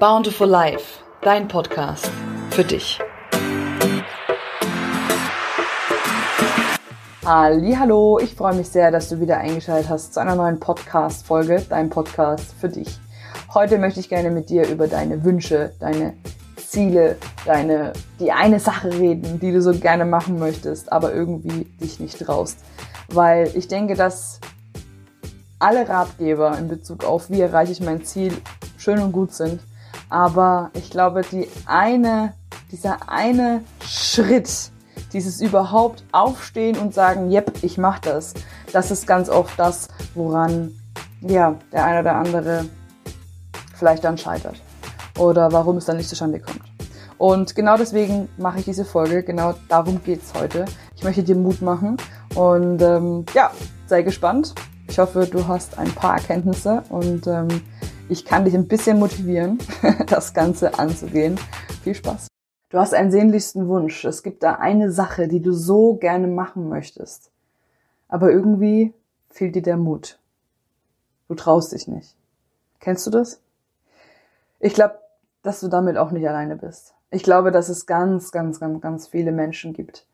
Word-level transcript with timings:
Bountiful 0.00 0.48
Life, 0.48 1.02
dein 1.22 1.48
Podcast 1.48 2.10
für 2.50 2.64
dich. 2.64 2.98
Hallo, 7.24 8.18
ich 8.18 8.34
freue 8.34 8.54
mich 8.54 8.68
sehr, 8.68 8.90
dass 8.90 9.08
du 9.08 9.20
wieder 9.20 9.38
eingeschaltet 9.38 9.90
hast 9.90 10.14
zu 10.14 10.20
einer 10.20 10.34
neuen 10.34 10.60
Podcast 10.60 11.26
Folge, 11.26 11.64
dein 11.68 11.90
Podcast 11.90 12.54
für 12.60 12.68
dich. 12.68 12.98
Heute 13.52 13.78
möchte 13.78 14.00
ich 14.00 14.08
gerne 14.08 14.30
mit 14.30 14.50
dir 14.50 14.68
über 14.68 14.86
deine 14.86 15.24
Wünsche, 15.24 15.72
deine 15.80 16.14
Ziele, 16.56 17.16
deine 17.44 17.92
die 18.20 18.32
eine 18.32 18.60
Sache 18.60 18.92
reden, 18.92 19.40
die 19.40 19.52
du 19.52 19.60
so 19.60 19.72
gerne 19.72 20.04
machen 20.04 20.38
möchtest, 20.38 20.92
aber 20.92 21.12
irgendwie 21.12 21.64
dich 21.80 21.98
nicht 22.00 22.18
traust, 22.18 22.58
weil 23.08 23.50
ich 23.54 23.68
denke, 23.68 23.94
dass 23.94 24.40
alle 25.58 25.88
Ratgeber 25.88 26.56
in 26.56 26.68
Bezug 26.68 27.04
auf 27.04 27.30
wie 27.30 27.40
erreiche 27.40 27.72
ich 27.72 27.80
mein 27.80 28.04
Ziel 28.04 28.32
schön 28.78 28.98
und 29.00 29.12
gut 29.12 29.34
sind, 29.34 29.60
aber 30.08 30.70
ich 30.74 30.90
glaube, 30.90 31.22
die 31.30 31.48
eine, 31.66 32.32
dieser 32.72 33.08
eine 33.08 33.62
Schritt, 33.84 34.70
dieses 35.12 35.40
überhaupt 35.40 36.04
aufstehen 36.12 36.78
und 36.78 36.94
sagen, 36.94 37.30
yep, 37.30 37.52
ich 37.62 37.78
mach 37.78 37.98
das, 37.98 38.34
das 38.72 38.90
ist 38.90 39.06
ganz 39.06 39.28
oft 39.28 39.58
das, 39.58 39.88
woran 40.14 40.72
ja 41.20 41.56
der 41.72 41.84
eine 41.84 42.00
oder 42.00 42.14
andere 42.16 42.64
vielleicht 43.74 44.04
dann 44.04 44.18
scheitert 44.18 44.62
oder 45.18 45.52
warum 45.52 45.76
es 45.76 45.86
dann 45.86 45.96
nicht 45.96 46.08
zustande 46.08 46.40
kommt. 46.40 46.62
Und 47.18 47.56
genau 47.56 47.76
deswegen 47.76 48.28
mache 48.36 48.60
ich 48.60 48.64
diese 48.64 48.84
Folge, 48.84 49.24
genau 49.24 49.54
darum 49.68 50.02
geht's 50.04 50.32
heute. 50.34 50.66
Ich 50.94 51.02
möchte 51.02 51.24
dir 51.24 51.34
Mut 51.34 51.60
machen 51.62 51.96
und 52.36 52.80
ähm, 52.80 53.24
ja, 53.34 53.50
sei 53.86 54.02
gespannt. 54.02 54.54
Ich 54.88 54.98
hoffe, 54.98 55.26
du 55.26 55.46
hast 55.46 55.78
ein 55.78 55.90
paar 55.92 56.14
Erkenntnisse 56.14 56.82
und 56.88 57.26
ähm, 57.26 57.48
ich 58.08 58.24
kann 58.24 58.44
dich 58.44 58.54
ein 58.54 58.68
bisschen 58.68 58.98
motivieren, 58.98 59.58
das 60.06 60.32
Ganze 60.32 60.78
anzugehen. 60.78 61.38
Viel 61.82 61.94
Spaß. 61.94 62.28
Du 62.70 62.78
hast 62.78 62.94
einen 62.94 63.10
sehnlichsten 63.10 63.68
Wunsch. 63.68 64.04
Es 64.04 64.22
gibt 64.22 64.42
da 64.42 64.54
eine 64.54 64.90
Sache, 64.90 65.28
die 65.28 65.40
du 65.40 65.52
so 65.52 65.94
gerne 65.94 66.26
machen 66.26 66.68
möchtest. 66.68 67.30
Aber 68.08 68.30
irgendwie 68.30 68.94
fehlt 69.30 69.54
dir 69.54 69.62
der 69.62 69.76
Mut. 69.76 70.18
Du 71.28 71.34
traust 71.34 71.72
dich 71.72 71.88
nicht. 71.88 72.16
Kennst 72.80 73.06
du 73.06 73.10
das? 73.10 73.40
Ich 74.60 74.74
glaube, 74.74 74.98
dass 75.42 75.60
du 75.60 75.68
damit 75.68 75.96
auch 75.96 76.10
nicht 76.10 76.26
alleine 76.28 76.56
bist. 76.56 76.94
Ich 77.10 77.22
glaube, 77.22 77.52
dass 77.52 77.68
es 77.68 77.86
ganz, 77.86 78.32
ganz, 78.32 78.60
ganz, 78.60 78.80
ganz 78.80 79.06
viele 79.06 79.32
Menschen 79.32 79.72
gibt 79.72 80.06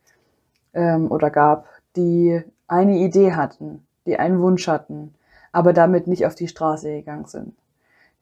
ähm, 0.74 1.10
oder 1.10 1.30
gab, 1.30 1.66
die 1.96 2.42
eine 2.68 2.98
Idee 2.98 3.32
hatten, 3.32 3.86
die 4.06 4.16
einen 4.16 4.40
Wunsch 4.40 4.68
hatten, 4.68 5.14
aber 5.52 5.72
damit 5.72 6.06
nicht 6.06 6.26
auf 6.26 6.34
die 6.34 6.48
Straße 6.48 6.88
gegangen 6.90 7.26
sind 7.26 7.54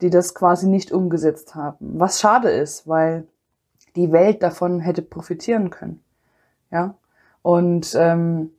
die 0.02 0.10
das 0.10 0.34
quasi 0.34 0.68
nicht 0.68 0.92
umgesetzt 0.92 1.54
haben. 1.54 1.98
Was 1.98 2.20
schade 2.20 2.50
ist, 2.50 2.86
weil 2.88 3.26
die 3.96 4.12
Welt 4.12 4.42
davon 4.42 4.80
hätte 4.80 5.02
profitieren 5.02 5.70
können. 5.70 6.02
Ja. 6.70 6.94
Und 7.42 7.94
ähm, 7.98 8.50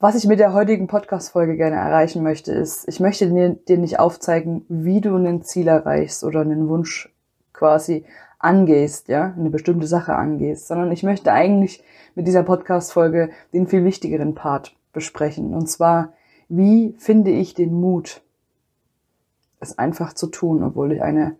was 0.00 0.14
ich 0.14 0.26
mit 0.26 0.38
der 0.38 0.52
heutigen 0.52 0.86
Podcast-Folge 0.86 1.56
gerne 1.56 1.76
erreichen 1.76 2.22
möchte, 2.22 2.52
ist, 2.52 2.86
ich 2.86 3.00
möchte 3.00 3.28
dir, 3.28 3.78
nicht 3.78 3.98
aufzeigen, 3.98 4.64
wie 4.68 5.00
du 5.00 5.16
ein 5.16 5.42
Ziel 5.42 5.66
erreichst 5.66 6.22
oder 6.22 6.40
einen 6.40 6.68
Wunsch 6.68 7.12
quasi 7.52 8.04
angehst, 8.38 9.08
ja, 9.08 9.34
eine 9.36 9.50
bestimmte 9.50 9.88
Sache 9.88 10.14
angehst, 10.14 10.68
sondern 10.68 10.92
ich 10.92 11.02
möchte 11.02 11.32
eigentlich 11.32 11.82
mit 12.14 12.28
dieser 12.28 12.44
Podcast-Folge 12.44 13.30
den 13.52 13.66
viel 13.66 13.84
wichtigeren 13.84 14.36
Part 14.36 14.76
besprechen. 14.92 15.52
Und 15.52 15.68
zwar, 15.68 16.12
wie 16.48 16.94
finde 16.98 17.32
ich 17.32 17.54
den 17.54 17.74
Mut, 17.74 18.22
es 19.60 19.78
einfach 19.78 20.12
zu 20.12 20.28
tun, 20.28 20.62
obwohl 20.62 20.92
ich 20.92 21.02
eine 21.02 21.36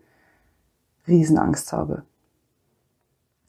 Riesenangst 1.07 1.73
habe. 1.73 2.03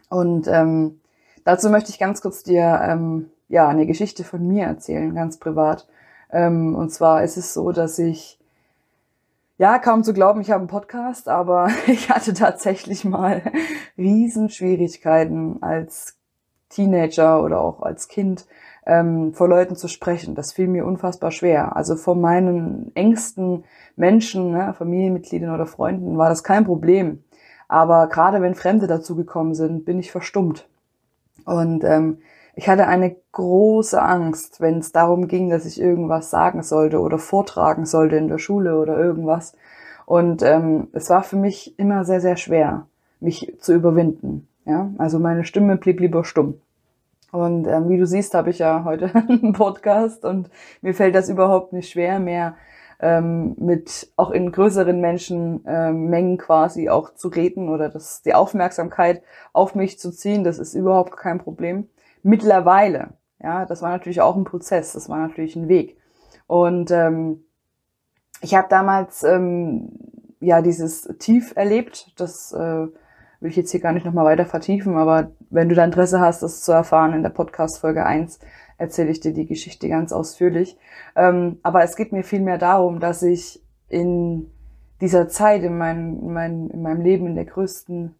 Und 0.08 0.48
ähm, 0.48 1.00
dazu 1.44 1.70
möchte 1.70 1.90
ich 1.90 1.98
ganz 1.98 2.20
kurz 2.20 2.42
dir 2.42 2.80
ähm, 2.82 3.30
ja 3.48 3.68
eine 3.68 3.86
Geschichte 3.86 4.24
von 4.24 4.46
mir 4.46 4.66
erzählen, 4.66 5.14
ganz 5.14 5.38
privat. 5.38 5.88
Ähm, 6.30 6.74
und 6.74 6.90
zwar 6.90 7.22
ist 7.24 7.36
es 7.36 7.54
so, 7.54 7.72
dass 7.72 7.98
ich 7.98 8.38
ja 9.58 9.78
kaum 9.78 10.04
zu 10.04 10.14
glauben, 10.14 10.40
ich 10.40 10.50
habe 10.50 10.60
einen 10.60 10.68
Podcast, 10.68 11.28
aber 11.28 11.68
ich 11.86 12.10
hatte 12.10 12.34
tatsächlich 12.34 13.04
mal 13.04 13.42
Riesenschwierigkeiten 13.98 15.62
als 15.62 16.19
Teenager 16.70 17.42
oder 17.42 17.60
auch 17.60 17.82
als 17.82 18.08
Kind 18.08 18.46
ähm, 18.86 19.34
vor 19.34 19.48
Leuten 19.48 19.76
zu 19.76 19.88
sprechen. 19.88 20.34
Das 20.34 20.52
fiel 20.52 20.68
mir 20.68 20.86
unfassbar 20.86 21.30
schwer. 21.30 21.76
Also 21.76 21.96
vor 21.96 22.14
meinen 22.14 22.90
engsten 22.94 23.64
Menschen, 23.96 24.52
ne, 24.52 24.74
Familienmitgliedern 24.76 25.54
oder 25.54 25.66
Freunden 25.66 26.16
war 26.16 26.28
das 26.28 26.42
kein 26.42 26.64
Problem. 26.64 27.22
Aber 27.68 28.08
gerade 28.08 28.40
wenn 28.42 28.54
Fremde 28.54 28.86
dazugekommen 28.86 29.54
sind, 29.54 29.84
bin 29.84 29.98
ich 30.00 30.10
verstummt. 30.10 30.68
Und 31.44 31.84
ähm, 31.84 32.18
ich 32.56 32.68
hatte 32.68 32.86
eine 32.86 33.16
große 33.32 34.00
Angst, 34.02 34.60
wenn 34.60 34.78
es 34.78 34.92
darum 34.92 35.28
ging, 35.28 35.50
dass 35.50 35.66
ich 35.66 35.80
irgendwas 35.80 36.30
sagen 36.30 36.62
sollte 36.62 37.00
oder 37.00 37.18
vortragen 37.18 37.86
sollte 37.86 38.16
in 38.16 38.28
der 38.28 38.38
Schule 38.38 38.78
oder 38.78 38.98
irgendwas. 38.98 39.54
Und 40.04 40.42
ähm, 40.42 40.88
es 40.92 41.08
war 41.10 41.22
für 41.22 41.36
mich 41.36 41.78
immer 41.78 42.04
sehr, 42.04 42.20
sehr 42.20 42.36
schwer, 42.36 42.86
mich 43.20 43.56
zu 43.60 43.72
überwinden. 43.72 44.48
Ja, 44.64 44.90
also 44.98 45.18
meine 45.18 45.44
Stimme 45.44 45.76
blieb 45.76 46.00
lieber 46.00 46.24
stumm. 46.24 46.60
Und 47.32 47.66
ähm, 47.66 47.88
wie 47.88 47.98
du 47.98 48.06
siehst, 48.06 48.34
habe 48.34 48.50
ich 48.50 48.58
ja 48.58 48.84
heute 48.84 49.14
einen 49.28 49.52
Podcast 49.52 50.24
und 50.24 50.50
mir 50.82 50.94
fällt 50.94 51.14
das 51.14 51.28
überhaupt 51.28 51.72
nicht 51.72 51.90
schwer 51.90 52.18
mehr, 52.18 52.56
ähm, 53.00 53.54
mit 53.58 54.12
auch 54.16 54.30
in 54.30 54.52
größeren 54.52 55.00
Menschenmengen 55.00 56.32
ähm, 56.32 56.38
quasi 56.38 56.88
auch 56.88 57.14
zu 57.14 57.28
reden 57.28 57.68
oder 57.68 57.88
das, 57.88 58.22
die 58.22 58.34
Aufmerksamkeit 58.34 59.22
auf 59.52 59.74
mich 59.74 59.98
zu 59.98 60.10
ziehen. 60.10 60.44
Das 60.44 60.58
ist 60.58 60.74
überhaupt 60.74 61.16
kein 61.16 61.38
Problem. 61.38 61.88
Mittlerweile, 62.22 63.14
ja, 63.42 63.64
das 63.64 63.80
war 63.80 63.90
natürlich 63.90 64.20
auch 64.20 64.36
ein 64.36 64.44
Prozess, 64.44 64.92
das 64.92 65.08
war 65.08 65.18
natürlich 65.18 65.56
ein 65.56 65.68
Weg. 65.68 65.96
Und 66.46 66.90
ähm, 66.90 67.44
ich 68.42 68.54
habe 68.54 68.68
damals 68.68 69.22
ähm, 69.22 69.92
ja 70.40 70.60
dieses 70.60 71.02
Tief 71.18 71.52
erlebt, 71.56 72.12
das 72.20 72.52
äh, 72.52 72.86
will 73.40 73.50
ich 73.50 73.56
jetzt 73.56 73.70
hier 73.70 73.80
gar 73.80 73.92
nicht 73.92 74.04
nochmal 74.04 74.26
weiter 74.26 74.44
vertiefen, 74.44 74.96
aber 74.96 75.30
wenn 75.48 75.68
du 75.68 75.74
da 75.74 75.84
Interesse 75.84 76.20
hast, 76.20 76.42
das 76.42 76.62
zu 76.62 76.72
erfahren, 76.72 77.14
in 77.14 77.22
der 77.22 77.30
Podcast 77.30 77.78
Folge 77.78 78.04
1 78.04 78.38
erzähle 78.76 79.10
ich 79.10 79.20
dir 79.20 79.32
die 79.32 79.46
Geschichte 79.46 79.88
ganz 79.88 80.12
ausführlich. 80.12 80.78
Ähm, 81.16 81.58
aber 81.62 81.82
es 81.82 81.96
geht 81.96 82.12
mir 82.12 82.22
vielmehr 82.22 82.58
darum, 82.58 83.00
dass 83.00 83.22
ich 83.22 83.62
in 83.88 84.50
dieser 85.00 85.28
Zeit 85.28 85.62
in, 85.62 85.76
mein, 85.76 86.18
in, 86.20 86.32
mein, 86.32 86.70
in 86.70 86.82
meinem 86.82 87.00
Leben 87.02 87.26
in 87.26 87.34
der 87.34 87.46
größten 87.46 88.14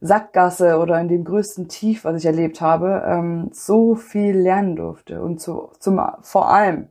Sackgasse 0.00 0.78
oder 0.78 1.00
in 1.00 1.08
dem 1.08 1.24
größten 1.24 1.68
Tief, 1.68 2.04
was 2.04 2.16
ich 2.16 2.26
erlebt 2.26 2.60
habe, 2.60 3.02
ähm, 3.06 3.50
so 3.52 3.94
viel 3.94 4.36
lernen 4.36 4.76
durfte. 4.76 5.22
Und 5.22 5.40
zu, 5.40 5.70
zum, 5.78 6.00
vor 6.22 6.48
allem, 6.48 6.88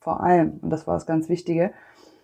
vor 0.00 0.22
allem, 0.22 0.58
und 0.60 0.70
das 0.70 0.86
war 0.86 0.94
das 0.94 1.06
ganz 1.06 1.28
Wichtige, 1.28 1.72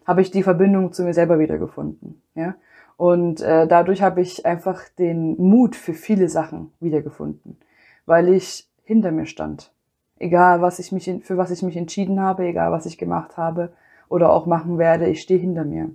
habe 0.07 0.23
ich 0.23 0.31
die 0.31 0.43
Verbindung 0.43 0.93
zu 0.93 1.05
mir 1.05 1.15
selber 1.15 1.39
wiedergefunden. 1.39 2.23
Ja? 2.35 2.55
Und 3.01 3.41
äh, 3.41 3.67
dadurch 3.67 4.03
habe 4.03 4.21
ich 4.21 4.45
einfach 4.45 4.83
den 4.99 5.35
Mut 5.39 5.75
für 5.75 5.95
viele 5.95 6.29
Sachen 6.29 6.71
wiedergefunden, 6.81 7.57
weil 8.05 8.29
ich 8.29 8.69
hinter 8.85 9.11
mir 9.11 9.25
stand. 9.25 9.73
Egal, 10.19 10.61
was 10.61 10.79
ich 10.79 10.93
mich 10.93 11.11
für 11.23 11.39
was 11.39 11.51
ich 11.51 11.63
mich 11.63 11.79
entschieden 11.79 12.21
habe, 12.21 12.45
egal 12.45 12.73
was 12.73 12.85
ich 12.85 12.99
gemacht 12.99 13.39
habe 13.39 13.73
oder 14.11 14.31
auch 14.31 14.45
machen 14.45 14.77
werde, 14.77 15.07
ich 15.07 15.23
stehe 15.23 15.41
hinter 15.41 15.65
mir. 15.65 15.89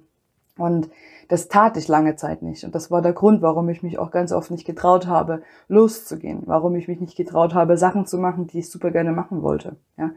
Und 0.58 0.90
das 1.28 1.48
tat 1.48 1.78
ich 1.78 1.88
lange 1.88 2.16
Zeit 2.16 2.42
nicht. 2.42 2.64
Und 2.64 2.74
das 2.74 2.90
war 2.90 3.04
der 3.04 3.14
Grund, 3.14 3.44
warum 3.44 3.70
ich 3.70 3.84
mich 3.84 4.00
auch 4.00 4.10
ganz 4.10 4.32
oft 4.32 4.50
nicht 4.50 4.66
getraut 4.66 5.06
habe, 5.06 5.44
loszugehen. 5.68 6.42
Warum 6.48 6.76
ich 6.76 6.88
mich 6.88 7.02
nicht 7.02 7.16
getraut 7.16 7.54
habe, 7.54 7.78
Sachen 7.78 8.08
zu 8.08 8.18
machen, 8.18 8.48
die 8.48 8.58
ich 8.58 8.72
super 8.72 8.90
gerne 8.90 9.12
machen 9.12 9.44
wollte. 9.44 9.76
Ja. 9.96 10.10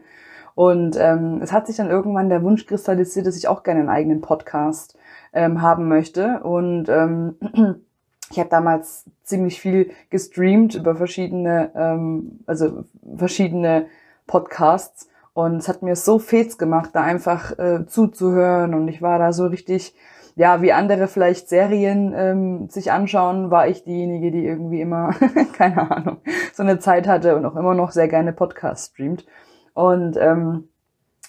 Und 0.55 0.97
ähm, 0.99 1.39
es 1.43 1.51
hat 1.51 1.67
sich 1.67 1.75
dann 1.75 1.91
irgendwann 1.91 2.29
der 2.29 2.41
Wunsch 2.41 2.65
kristallisiert, 2.65 3.27
dass 3.27 3.37
ich 3.37 3.47
auch 3.47 3.61
gerne 3.61 3.81
einen 3.81 3.89
eigenen 3.89 4.21
Podcast 4.21 4.97
ähm, 5.33 5.61
haben 5.61 5.87
möchte. 5.87 6.41
Und 6.43 6.89
ähm, 6.89 7.35
ich 8.31 8.39
habe 8.39 8.49
damals 8.49 9.05
ziemlich 9.23 9.59
viel 9.59 9.91
gestreamt 10.09 10.75
über 10.75 10.95
verschiedene, 10.95 11.71
ähm, 11.75 12.39
also 12.45 12.85
verschiedene 13.15 13.87
Podcasts. 14.27 15.09
Und 15.33 15.57
es 15.57 15.67
hat 15.67 15.83
mir 15.83 15.95
so 15.95 16.19
fets 16.19 16.57
gemacht, 16.57 16.91
da 16.93 17.01
einfach 17.01 17.57
äh, 17.57 17.85
zuzuhören. 17.87 18.73
Und 18.73 18.87
ich 18.87 19.01
war 19.01 19.19
da 19.19 19.31
so 19.31 19.45
richtig, 19.45 19.95
ja, 20.35 20.61
wie 20.61 20.73
andere 20.73 21.07
vielleicht 21.07 21.49
Serien 21.49 22.13
ähm, 22.15 22.69
sich 22.69 22.91
anschauen, 22.91 23.51
war 23.51 23.67
ich 23.67 23.83
diejenige, 23.83 24.31
die 24.31 24.45
irgendwie 24.45 24.81
immer, 24.81 25.13
keine 25.53 25.91
Ahnung, 25.91 26.17
so 26.53 26.63
eine 26.63 26.79
Zeit 26.79 27.07
hatte 27.07 27.35
und 27.35 27.45
auch 27.45 27.55
immer 27.55 27.73
noch 27.73 27.91
sehr 27.91 28.07
gerne 28.07 28.33
Podcasts 28.33 28.87
streamt. 28.87 29.25
Und 29.73 30.17
ähm, 30.17 30.67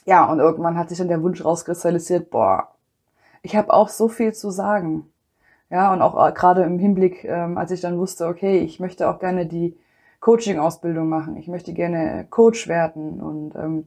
ja, 0.06 0.24
und 0.24 0.40
irgendwann 0.40 0.76
hat 0.76 0.88
sich 0.88 0.98
dann 0.98 1.08
der 1.08 1.22
Wunsch 1.22 1.44
rauskristallisiert, 1.44 2.30
boah, 2.30 2.68
ich 3.42 3.56
habe 3.56 3.72
auch 3.72 3.88
so 3.88 4.08
viel 4.08 4.32
zu 4.32 4.50
sagen. 4.50 5.06
Ja, 5.70 5.92
und 5.92 6.02
auch 6.02 6.28
äh, 6.28 6.32
gerade 6.32 6.62
im 6.64 6.78
Hinblick, 6.78 7.24
ähm, 7.24 7.56
als 7.56 7.70
ich 7.70 7.80
dann 7.80 7.98
wusste, 7.98 8.26
okay, 8.26 8.58
ich 8.58 8.80
möchte 8.80 9.08
auch 9.08 9.20
gerne 9.20 9.46
die 9.46 9.78
Coaching-Ausbildung 10.20 11.08
machen, 11.08 11.36
ich 11.36 11.48
möchte 11.48 11.72
gerne 11.72 12.26
Coach 12.28 12.68
werden 12.68 13.20
und 13.20 13.54
ähm, 13.54 13.86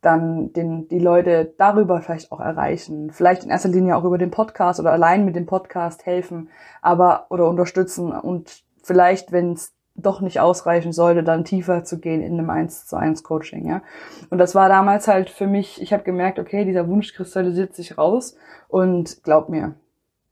dann 0.00 0.52
den, 0.52 0.86
die 0.88 1.00
Leute 1.00 1.54
darüber 1.58 2.00
vielleicht 2.02 2.30
auch 2.30 2.40
erreichen. 2.40 3.10
Vielleicht 3.10 3.42
in 3.44 3.50
erster 3.50 3.68
Linie 3.68 3.96
auch 3.96 4.04
über 4.04 4.18
den 4.18 4.30
Podcast 4.30 4.78
oder 4.78 4.92
allein 4.92 5.24
mit 5.24 5.34
dem 5.34 5.46
Podcast 5.46 6.06
helfen, 6.06 6.50
aber 6.82 7.26
oder 7.30 7.48
unterstützen 7.48 8.12
und 8.12 8.62
vielleicht, 8.82 9.32
wenn 9.32 9.54
es 9.54 9.74
doch 9.98 10.20
nicht 10.20 10.40
ausreichen 10.40 10.92
sollte, 10.92 11.22
dann 11.22 11.44
tiefer 11.44 11.84
zu 11.84 11.98
gehen 11.98 12.22
in 12.22 12.34
einem 12.34 12.50
1 12.50 12.86
zu 12.86 12.96
1 12.96 13.22
Coaching, 13.24 13.66
ja. 13.66 13.82
Und 14.30 14.38
das 14.38 14.54
war 14.54 14.68
damals 14.68 15.08
halt 15.08 15.28
für 15.28 15.46
mich, 15.46 15.82
ich 15.82 15.92
habe 15.92 16.04
gemerkt, 16.04 16.38
okay, 16.38 16.64
dieser 16.64 16.88
Wunsch 16.88 17.12
kristallisiert 17.12 17.74
sich 17.74 17.98
raus 17.98 18.36
und 18.68 19.22
glaub 19.24 19.48
mir, 19.48 19.74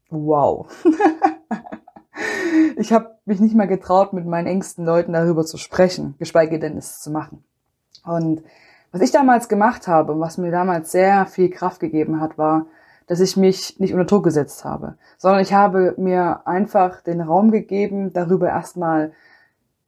wow. 0.09 0.67
ich 2.77 2.93
habe 2.93 3.17
mich 3.25 3.41
nicht 3.41 3.55
mal 3.55 3.67
getraut, 3.67 4.13
mit 4.13 4.27
meinen 4.27 4.47
engsten 4.47 4.85
Leuten 4.85 5.13
darüber 5.13 5.45
zu 5.45 5.59
sprechen, 5.59 6.15
geschweige 6.19 6.59
denn 6.59 6.77
es 6.77 7.01
zu 7.01 7.11
machen. 7.11 7.45
Und 8.05 8.43
was 8.93 9.03
ich 9.03 9.11
damals 9.11 9.49
gemacht 9.49 9.89
habe 9.89 10.13
und 10.13 10.21
was 10.21 10.39
mir 10.39 10.51
damals 10.51 10.93
sehr 10.93 11.27
viel 11.27 11.51
Kraft 11.51 11.81
gegeben 11.81 12.21
hat, 12.21 12.39
war, 12.39 12.67
dass 13.07 13.21
ich 13.21 13.37
mich 13.37 13.79
nicht 13.79 13.93
unter 13.93 14.05
Druck 14.05 14.25
gesetzt 14.25 14.65
habe, 14.65 14.97
sondern 15.19 15.43
ich 15.43 15.53
habe 15.53 15.95
mir 15.97 16.47
einfach 16.47 17.03
den 17.03 17.21
Raum 17.21 17.51
gegeben, 17.51 18.13
darüber 18.13 18.49
erstmal 18.49 19.13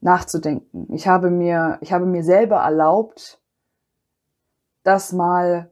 nachzudenken. 0.00 0.93
Ich 0.93 1.09
habe 1.09 1.31
mir, 1.31 1.79
ich 1.81 1.93
habe 1.93 2.06
mir 2.06 2.23
selber 2.23 2.56
erlaubt, 2.56 3.41
das 4.85 5.12
mal 5.12 5.71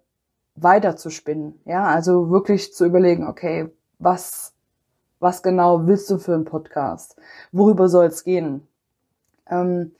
weiter 0.54 0.96
zu 0.96 1.10
spinnen. 1.10 1.60
Ja, 1.64 1.84
also 1.84 2.30
wirklich 2.30 2.74
zu 2.74 2.84
überlegen, 2.84 3.26
okay, 3.26 3.70
was, 3.98 4.54
was 5.20 5.42
genau 5.42 5.86
willst 5.86 6.10
du 6.10 6.18
für 6.18 6.34
einen 6.34 6.44
Podcast? 6.44 7.16
Worüber 7.52 7.88
soll 7.88 8.06
es 8.06 8.24
gehen? 8.24 8.66
Ähm, 9.48 9.92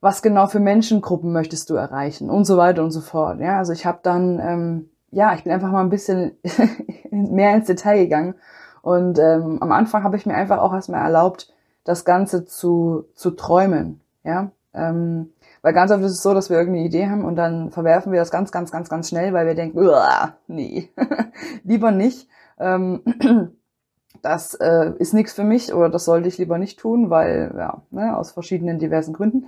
was 0.00 0.22
genau 0.22 0.46
für 0.46 0.60
Menschengruppen 0.60 1.32
möchtest 1.32 1.70
du 1.70 1.74
erreichen? 1.74 2.28
Und 2.30 2.44
so 2.44 2.56
weiter 2.56 2.84
und 2.84 2.90
so 2.90 3.00
fort. 3.00 3.40
Ja, 3.40 3.58
also 3.58 3.72
ich 3.72 3.86
habe 3.86 4.00
dann, 4.02 4.38
ähm, 4.40 4.90
ja, 5.10 5.34
ich 5.34 5.44
bin 5.44 5.52
einfach 5.52 5.72
mal 5.72 5.80
ein 5.80 5.90
bisschen 5.90 6.36
mehr 7.10 7.54
ins 7.54 7.66
Detail 7.66 7.98
gegangen. 7.98 8.34
Und 8.82 9.18
ähm, 9.18 9.58
am 9.60 9.72
Anfang 9.72 10.04
habe 10.04 10.16
ich 10.16 10.26
mir 10.26 10.34
einfach 10.34 10.58
auch 10.58 10.72
erstmal 10.72 11.02
erlaubt, 11.02 11.52
das 11.86 12.04
Ganze 12.04 12.44
zu, 12.44 13.06
zu 13.14 13.30
träumen. 13.30 14.00
Ja, 14.24 14.50
ähm, 14.74 15.30
weil 15.62 15.72
ganz 15.72 15.90
oft 15.90 16.02
ist 16.02 16.12
es 16.12 16.22
so, 16.22 16.34
dass 16.34 16.50
wir 16.50 16.58
irgendeine 16.58 16.86
Idee 16.86 17.08
haben 17.08 17.24
und 17.24 17.36
dann 17.36 17.70
verwerfen 17.70 18.12
wir 18.12 18.20
das 18.20 18.30
ganz, 18.30 18.52
ganz, 18.52 18.70
ganz, 18.70 18.88
ganz 18.88 19.08
schnell, 19.08 19.32
weil 19.32 19.46
wir 19.46 19.54
denken, 19.54 19.88
nee, 20.48 20.90
lieber 21.64 21.90
nicht. 21.90 22.28
Ähm, 22.58 23.02
das 24.22 24.54
äh, 24.54 24.92
ist 24.98 25.14
nichts 25.14 25.32
für 25.32 25.44
mich 25.44 25.72
oder 25.72 25.88
das 25.88 26.04
sollte 26.04 26.28
ich 26.28 26.38
lieber 26.38 26.58
nicht 26.58 26.78
tun, 26.78 27.08
weil, 27.08 27.54
ja, 27.56 27.82
ne, 27.90 28.16
aus 28.16 28.32
verschiedenen 28.32 28.78
diversen 28.78 29.14
Gründen. 29.14 29.46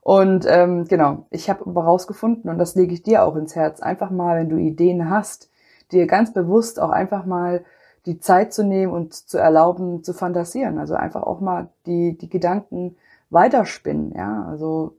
Und 0.00 0.46
ähm, 0.48 0.86
genau, 0.86 1.26
ich 1.30 1.50
habe 1.50 1.70
rausgefunden, 1.70 2.50
und 2.50 2.58
das 2.58 2.74
lege 2.74 2.94
ich 2.94 3.02
dir 3.02 3.24
auch 3.24 3.36
ins 3.36 3.54
Herz, 3.54 3.80
einfach 3.80 4.10
mal, 4.10 4.38
wenn 4.38 4.48
du 4.48 4.56
Ideen 4.56 5.10
hast, 5.10 5.50
dir 5.92 6.06
ganz 6.06 6.32
bewusst 6.32 6.80
auch 6.80 6.90
einfach 6.90 7.26
mal 7.26 7.64
die 8.06 8.20
Zeit 8.20 8.52
zu 8.52 8.64
nehmen 8.64 8.92
und 8.92 9.14
zu 9.14 9.38
erlauben, 9.38 10.02
zu 10.02 10.14
fantasieren. 10.14 10.78
Also 10.78 10.94
einfach 10.94 11.22
auch 11.22 11.40
mal 11.40 11.68
die, 11.86 12.16
die 12.16 12.28
Gedanken 12.28 12.96
weiterspinnen, 13.30 14.12
ja. 14.16 14.46
Also 14.48 14.96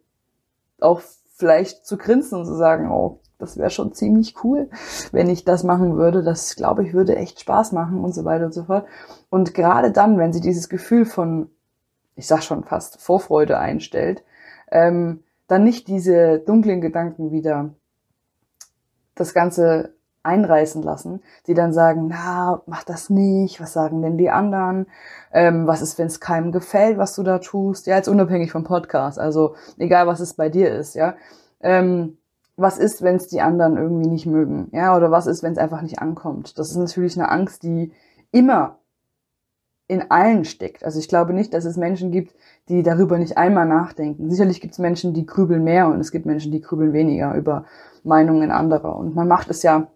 auch 0.79 1.01
vielleicht 1.35 1.85
zu 1.85 1.97
grinsen 1.97 2.39
und 2.39 2.45
zu 2.45 2.55
sagen, 2.55 2.91
oh, 2.91 3.19
das 3.41 3.57
wäre 3.57 3.71
schon 3.71 3.93
ziemlich 3.93 4.43
cool, 4.43 4.69
wenn 5.11 5.27
ich 5.27 5.43
das 5.43 5.63
machen 5.63 5.97
würde. 5.97 6.23
Das, 6.23 6.55
glaube 6.55 6.85
ich, 6.85 6.93
würde 6.93 7.15
echt 7.15 7.39
Spaß 7.39 7.71
machen 7.71 8.03
und 8.03 8.13
so 8.13 8.23
weiter 8.23 8.45
und 8.45 8.53
so 8.53 8.65
fort. 8.65 8.85
Und 9.29 9.53
gerade 9.53 9.91
dann, 9.91 10.17
wenn 10.19 10.31
sie 10.31 10.41
dieses 10.41 10.69
Gefühl 10.69 11.05
von, 11.05 11.49
ich 12.15 12.27
sag 12.27 12.43
schon 12.43 12.63
fast, 12.63 13.01
Vorfreude 13.01 13.57
einstellt, 13.57 14.23
ähm, 14.69 15.23
dann 15.47 15.63
nicht 15.63 15.87
diese 15.87 16.39
dunklen 16.39 16.81
Gedanken 16.81 17.31
wieder 17.31 17.73
das 19.15 19.33
Ganze 19.33 19.95
einreißen 20.23 20.83
lassen, 20.83 21.21
die 21.47 21.53
dann 21.53 21.73
sagen, 21.73 22.07
na, 22.07 22.61
mach 22.67 22.83
das 22.83 23.09
nicht, 23.09 23.59
was 23.59 23.73
sagen 23.73 24.01
denn 24.01 24.17
die 24.17 24.29
anderen, 24.29 24.87
ähm, 25.33 25.67
was 25.67 25.81
ist, 25.81 25.97
wenn 25.97 26.07
es 26.07 26.19
keinem 26.19 26.51
gefällt, 26.51 26.97
was 26.97 27.15
du 27.15 27.23
da 27.23 27.39
tust, 27.39 27.87
ja, 27.87 27.95
jetzt 27.95 28.07
unabhängig 28.07 28.51
vom 28.51 28.63
Podcast, 28.63 29.19
also 29.19 29.55
egal, 29.77 30.07
was 30.07 30.19
es 30.19 30.33
bei 30.33 30.49
dir 30.49 30.73
ist, 30.73 30.95
ja, 30.95 31.15
ähm, 31.61 32.17
was 32.55 32.77
ist, 32.77 33.01
wenn 33.01 33.15
es 33.15 33.27
die 33.27 33.41
anderen 33.41 33.77
irgendwie 33.77 34.07
nicht 34.07 34.25
mögen, 34.25 34.69
ja, 34.71 34.95
oder 34.95 35.09
was 35.09 35.25
ist, 35.25 35.41
wenn 35.41 35.53
es 35.53 35.57
einfach 35.57 35.81
nicht 35.81 35.99
ankommt. 35.99 36.59
Das 36.59 36.69
ist 36.69 36.77
natürlich 36.77 37.17
eine 37.17 37.29
Angst, 37.29 37.63
die 37.63 37.91
immer 38.31 38.77
in 39.87 40.09
allen 40.09 40.45
steckt. 40.45 40.85
Also 40.85 40.99
ich 40.99 41.09
glaube 41.09 41.33
nicht, 41.33 41.53
dass 41.53 41.65
es 41.65 41.75
Menschen 41.75 42.11
gibt, 42.11 42.33
die 42.69 42.81
darüber 42.81 43.17
nicht 43.17 43.37
einmal 43.37 43.65
nachdenken. 43.67 44.29
Sicherlich 44.29 44.61
gibt 44.61 44.73
es 44.73 44.79
Menschen, 44.79 45.13
die 45.13 45.25
grübeln 45.25 45.65
mehr 45.65 45.87
und 45.87 45.99
es 45.99 46.11
gibt 46.11 46.25
Menschen, 46.25 46.51
die 46.51 46.61
grübeln 46.61 46.93
weniger 46.93 47.35
über 47.35 47.65
Meinungen 48.03 48.51
anderer. 48.51 48.95
Und 48.95 49.15
man 49.15 49.27
macht 49.27 49.49
es 49.49 49.63
ja 49.63 49.87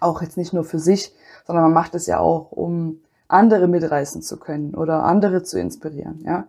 auch 0.00 0.22
jetzt 0.22 0.36
nicht 0.36 0.52
nur 0.52 0.64
für 0.64 0.78
sich, 0.78 1.14
sondern 1.46 1.64
man 1.64 1.72
macht 1.72 1.94
es 1.94 2.06
ja 2.06 2.18
auch, 2.18 2.52
um 2.52 3.00
andere 3.28 3.68
mitreißen 3.68 4.22
zu 4.22 4.38
können 4.38 4.74
oder 4.74 5.04
andere 5.04 5.42
zu 5.42 5.58
inspirieren. 5.60 6.20
Ja, 6.24 6.48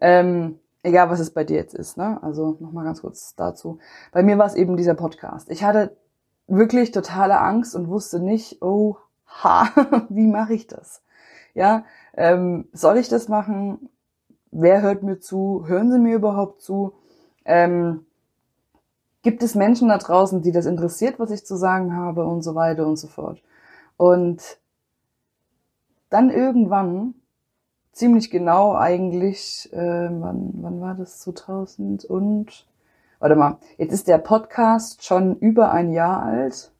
ähm, 0.00 0.58
egal 0.82 1.10
was 1.10 1.20
es 1.20 1.30
bei 1.30 1.44
dir 1.44 1.56
jetzt 1.56 1.74
ist. 1.74 1.96
Ne? 1.96 2.18
Also 2.22 2.56
nochmal 2.60 2.84
ganz 2.84 3.00
kurz 3.00 3.34
dazu. 3.34 3.78
Bei 4.12 4.22
mir 4.22 4.38
war 4.38 4.46
es 4.46 4.54
eben 4.54 4.76
dieser 4.76 4.94
Podcast. 4.94 5.50
Ich 5.50 5.64
hatte 5.64 5.96
wirklich 6.46 6.92
totale 6.92 7.40
Angst 7.40 7.74
und 7.74 7.88
wusste 7.88 8.20
nicht, 8.20 8.62
oh, 8.62 8.96
ha, 9.26 9.68
wie 10.08 10.26
mache 10.26 10.54
ich 10.54 10.66
das? 10.66 11.02
Ja, 11.54 11.84
ähm, 12.14 12.68
soll 12.72 12.98
ich 12.98 13.08
das 13.08 13.28
machen? 13.28 13.88
Wer 14.50 14.82
hört 14.82 15.02
mir 15.02 15.18
zu? 15.18 15.64
Hören 15.66 15.90
sie 15.90 15.98
mir 15.98 16.16
überhaupt 16.16 16.62
zu? 16.62 16.94
Ähm, 17.44 18.06
gibt 19.28 19.42
es 19.42 19.54
Menschen 19.54 19.88
da 19.88 19.98
draußen, 19.98 20.40
die 20.40 20.52
das 20.52 20.64
interessiert, 20.64 21.20
was 21.20 21.30
ich 21.30 21.44
zu 21.44 21.54
sagen 21.54 21.94
habe 21.94 22.24
und 22.24 22.40
so 22.40 22.54
weiter 22.54 22.86
und 22.86 22.96
so 22.96 23.08
fort. 23.08 23.42
Und 23.98 24.40
dann 26.08 26.30
irgendwann, 26.30 27.12
ziemlich 27.92 28.30
genau 28.30 28.74
eigentlich, 28.74 29.70
äh, 29.74 30.08
wann, 30.10 30.54
wann 30.62 30.80
war 30.80 30.94
das, 30.94 31.18
2000 31.18 32.06
und, 32.06 32.66
warte 33.18 33.36
mal, 33.36 33.58
jetzt 33.76 33.92
ist 33.92 34.08
der 34.08 34.16
Podcast 34.16 35.04
schon 35.04 35.36
über 35.36 35.72
ein 35.72 35.92
Jahr 35.92 36.22
alt. 36.22 36.72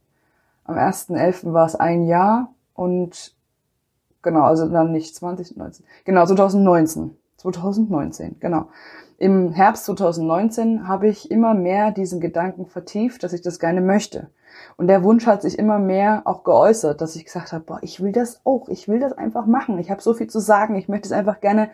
Am 0.65 0.77
1.11. 0.77 1.53
war 1.53 1.67
es 1.67 1.77
ein 1.77 2.07
Jahr 2.07 2.55
und 2.73 3.37
genau, 4.23 4.45
also 4.45 4.67
dann 4.71 4.91
nicht 4.93 5.15
2019, 5.15 5.85
genau, 6.07 6.25
2019. 6.25 7.15
2019, 7.37 8.41
genau 8.41 8.69
im 9.19 9.53
Herbst 9.53 9.85
2019 9.87 10.87
habe 10.87 11.09
ich 11.09 11.29
immer 11.31 11.53
mehr 11.53 11.91
diesen 11.91 12.21
Gedanken 12.21 12.67
vertieft, 12.67 13.25
dass 13.25 13.33
ich 13.33 13.43
das 13.43 13.59
gerne 13.59 13.81
möchte. 13.81 14.31
Und 14.77 14.87
der 14.87 15.03
Wunsch 15.03 15.27
hat 15.27 15.43
sich 15.43 15.59
immer 15.59 15.81
mehr 15.81 16.23
auch 16.25 16.45
geäußert, 16.45 17.01
dass 17.01 17.17
ich 17.17 17.25
gesagt 17.25 17.53
habe, 17.53 17.65
boah, 17.65 17.79
ich 17.83 18.01
will 18.01 18.13
das 18.13 18.41
auch, 18.45 18.69
ich 18.69 18.87
will 18.87 19.01
das 19.01 19.13
einfach 19.13 19.47
machen. 19.47 19.77
Ich 19.81 19.91
habe 19.91 20.01
so 20.01 20.15
viel 20.15 20.29
zu 20.29 20.39
sagen, 20.39 20.77
ich 20.77 20.89
möchte 20.89 21.09
es 21.09 21.13
einfach 21.13 21.41
gerne, 21.41 21.71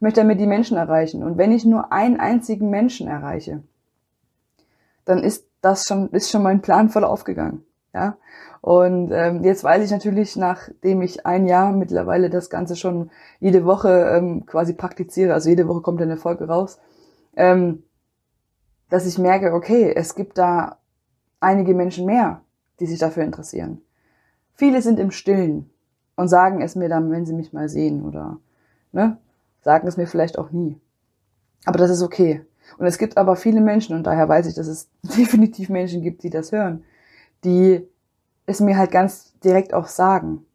möchte 0.00 0.22
damit 0.22 0.40
die 0.40 0.46
Menschen 0.46 0.78
erreichen. 0.78 1.22
Und 1.22 1.36
wenn 1.36 1.52
ich 1.52 1.66
nur 1.66 1.92
einen 1.92 2.18
einzigen 2.18 2.70
Menschen 2.70 3.08
erreiche, 3.08 3.62
dann 5.04 5.22
ist 5.22 5.46
das 5.60 5.84
schon, 5.84 6.08
ist 6.10 6.30
schon 6.30 6.42
mein 6.42 6.62
Plan 6.62 6.88
voll 6.88 7.04
aufgegangen. 7.04 7.65
Ja. 7.96 8.18
Und 8.60 9.10
ähm, 9.10 9.42
jetzt 9.42 9.64
weiß 9.64 9.82
ich 9.82 9.90
natürlich, 9.90 10.36
nachdem 10.36 11.00
ich 11.00 11.24
ein 11.24 11.46
Jahr 11.46 11.72
mittlerweile 11.72 12.28
das 12.28 12.50
Ganze 12.50 12.76
schon 12.76 13.10
jede 13.40 13.64
Woche 13.64 13.88
ähm, 13.88 14.44
quasi 14.44 14.74
praktiziere, 14.74 15.32
also 15.32 15.48
jede 15.48 15.66
Woche 15.66 15.80
kommt 15.80 16.02
eine 16.02 16.18
Folge 16.18 16.46
raus, 16.46 16.78
ähm, 17.36 17.84
dass 18.90 19.06
ich 19.06 19.18
merke, 19.18 19.54
okay, 19.54 19.90
es 19.96 20.14
gibt 20.14 20.36
da 20.36 20.76
einige 21.40 21.74
Menschen 21.74 22.04
mehr, 22.04 22.42
die 22.78 22.86
sich 22.86 22.98
dafür 22.98 23.24
interessieren. 23.24 23.80
Viele 24.52 24.82
sind 24.82 25.00
im 25.00 25.10
Stillen 25.10 25.70
und 26.14 26.28
sagen 26.28 26.60
es 26.60 26.76
mir 26.76 26.90
dann, 26.90 27.10
wenn 27.10 27.24
sie 27.24 27.32
mich 27.32 27.54
mal 27.54 27.70
sehen 27.70 28.04
oder 28.04 28.36
ne, 28.92 29.16
sagen 29.62 29.88
es 29.88 29.96
mir 29.96 30.06
vielleicht 30.06 30.38
auch 30.38 30.50
nie. 30.50 30.78
Aber 31.64 31.78
das 31.78 31.90
ist 31.90 32.02
okay. 32.02 32.44
Und 32.76 32.84
es 32.84 32.98
gibt 32.98 33.16
aber 33.16 33.36
viele 33.36 33.62
Menschen, 33.62 33.96
und 33.96 34.06
daher 34.06 34.28
weiß 34.28 34.46
ich, 34.48 34.54
dass 34.54 34.66
es 34.66 34.90
definitiv 35.02 35.70
Menschen 35.70 36.02
gibt, 36.02 36.24
die 36.24 36.30
das 36.30 36.52
hören, 36.52 36.84
die 37.44 37.88
es 38.46 38.60
mir 38.60 38.78
halt 38.78 38.90
ganz 38.90 39.38
direkt 39.40 39.74
auch 39.74 39.86
sagen, 39.86 40.46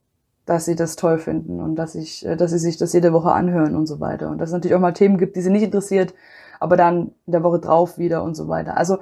dass 0.45 0.65
sie 0.65 0.75
das 0.75 0.95
toll 0.95 1.19
finden 1.19 1.59
und 1.59 1.75
dass 1.75 1.95
ich, 1.95 2.25
äh, 2.25 2.35
dass 2.35 2.51
sie 2.51 2.59
sich 2.59 2.77
das 2.77 2.93
jede 2.93 3.13
Woche 3.13 3.31
anhören 3.31 3.75
und 3.75 3.87
so 3.87 3.99
weiter. 3.99 4.29
Und 4.29 4.39
dass 4.39 4.49
es 4.49 4.53
natürlich 4.53 4.75
auch 4.75 4.81
mal 4.81 4.93
Themen 4.93 5.17
gibt, 5.17 5.35
die 5.35 5.41
sie 5.41 5.49
nicht 5.49 5.63
interessiert, 5.63 6.13
aber 6.59 6.77
dann 6.77 7.13
in 7.25 7.33
der 7.33 7.43
Woche 7.43 7.59
drauf 7.59 7.97
wieder 7.97 8.23
und 8.23 8.35
so 8.35 8.47
weiter. 8.47 8.77
Also, 8.77 8.99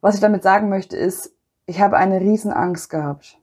was 0.00 0.14
ich 0.14 0.20
damit 0.20 0.42
sagen 0.42 0.68
möchte, 0.68 0.96
ist, 0.96 1.34
ich 1.66 1.80
habe 1.80 1.96
eine 1.96 2.20
riesen 2.20 2.52
Angst 2.52 2.90
gehabt. 2.90 3.38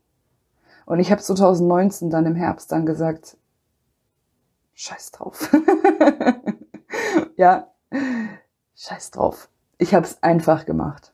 Und 0.86 1.00
ich 1.00 1.12
habe 1.12 1.22
2019 1.22 2.10
dann 2.10 2.26
im 2.26 2.36
Herbst 2.36 2.72
dann 2.72 2.86
gesagt, 2.86 3.38
scheiß 4.74 5.12
drauf. 5.12 5.52
ja, 7.36 7.72
scheiß 8.76 9.12
drauf. 9.12 9.50
Ich 9.78 9.94
habe 9.94 10.06
es 10.06 10.22
einfach 10.24 10.66
gemacht 10.66 11.14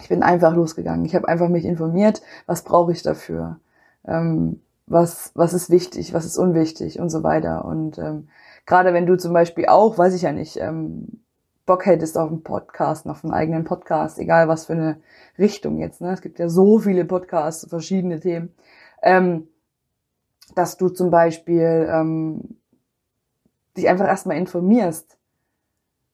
ich 0.00 0.08
bin 0.08 0.22
einfach 0.22 0.54
losgegangen. 0.54 1.04
Ich 1.04 1.14
habe 1.14 1.28
einfach 1.28 1.48
mich 1.48 1.64
informiert, 1.64 2.22
was 2.46 2.62
brauche 2.62 2.92
ich 2.92 3.02
dafür, 3.02 3.58
ähm, 4.06 4.60
was, 4.86 5.32
was 5.34 5.52
ist 5.52 5.70
wichtig, 5.70 6.12
was 6.12 6.24
ist 6.24 6.36
unwichtig 6.36 7.00
und 7.00 7.10
so 7.10 7.22
weiter. 7.22 7.64
Und 7.64 7.98
ähm, 7.98 8.28
gerade 8.66 8.92
wenn 8.92 9.06
du 9.06 9.16
zum 9.16 9.32
Beispiel 9.32 9.66
auch, 9.66 9.98
weiß 9.98 10.14
ich 10.14 10.22
ja 10.22 10.32
nicht, 10.32 10.58
ähm, 10.58 11.20
Bock 11.64 11.84
hättest 11.86 12.16
auf 12.16 12.30
einen 12.30 12.42
Podcast, 12.42 13.08
auf 13.08 13.24
einen 13.24 13.34
eigenen 13.34 13.64
Podcast, 13.64 14.18
egal 14.18 14.46
was 14.46 14.66
für 14.66 14.74
eine 14.74 14.98
Richtung 15.38 15.78
jetzt. 15.78 16.00
Ne? 16.00 16.12
Es 16.12 16.20
gibt 16.20 16.38
ja 16.38 16.48
so 16.48 16.78
viele 16.78 17.04
Podcasts, 17.04 17.68
verschiedene 17.68 18.20
Themen. 18.20 18.54
Ähm, 19.02 19.48
dass 20.54 20.76
du 20.76 20.88
zum 20.88 21.10
Beispiel 21.10 21.88
ähm, 21.90 22.56
dich 23.76 23.88
einfach 23.88 24.06
erstmal 24.06 24.36
informierst, 24.36 25.18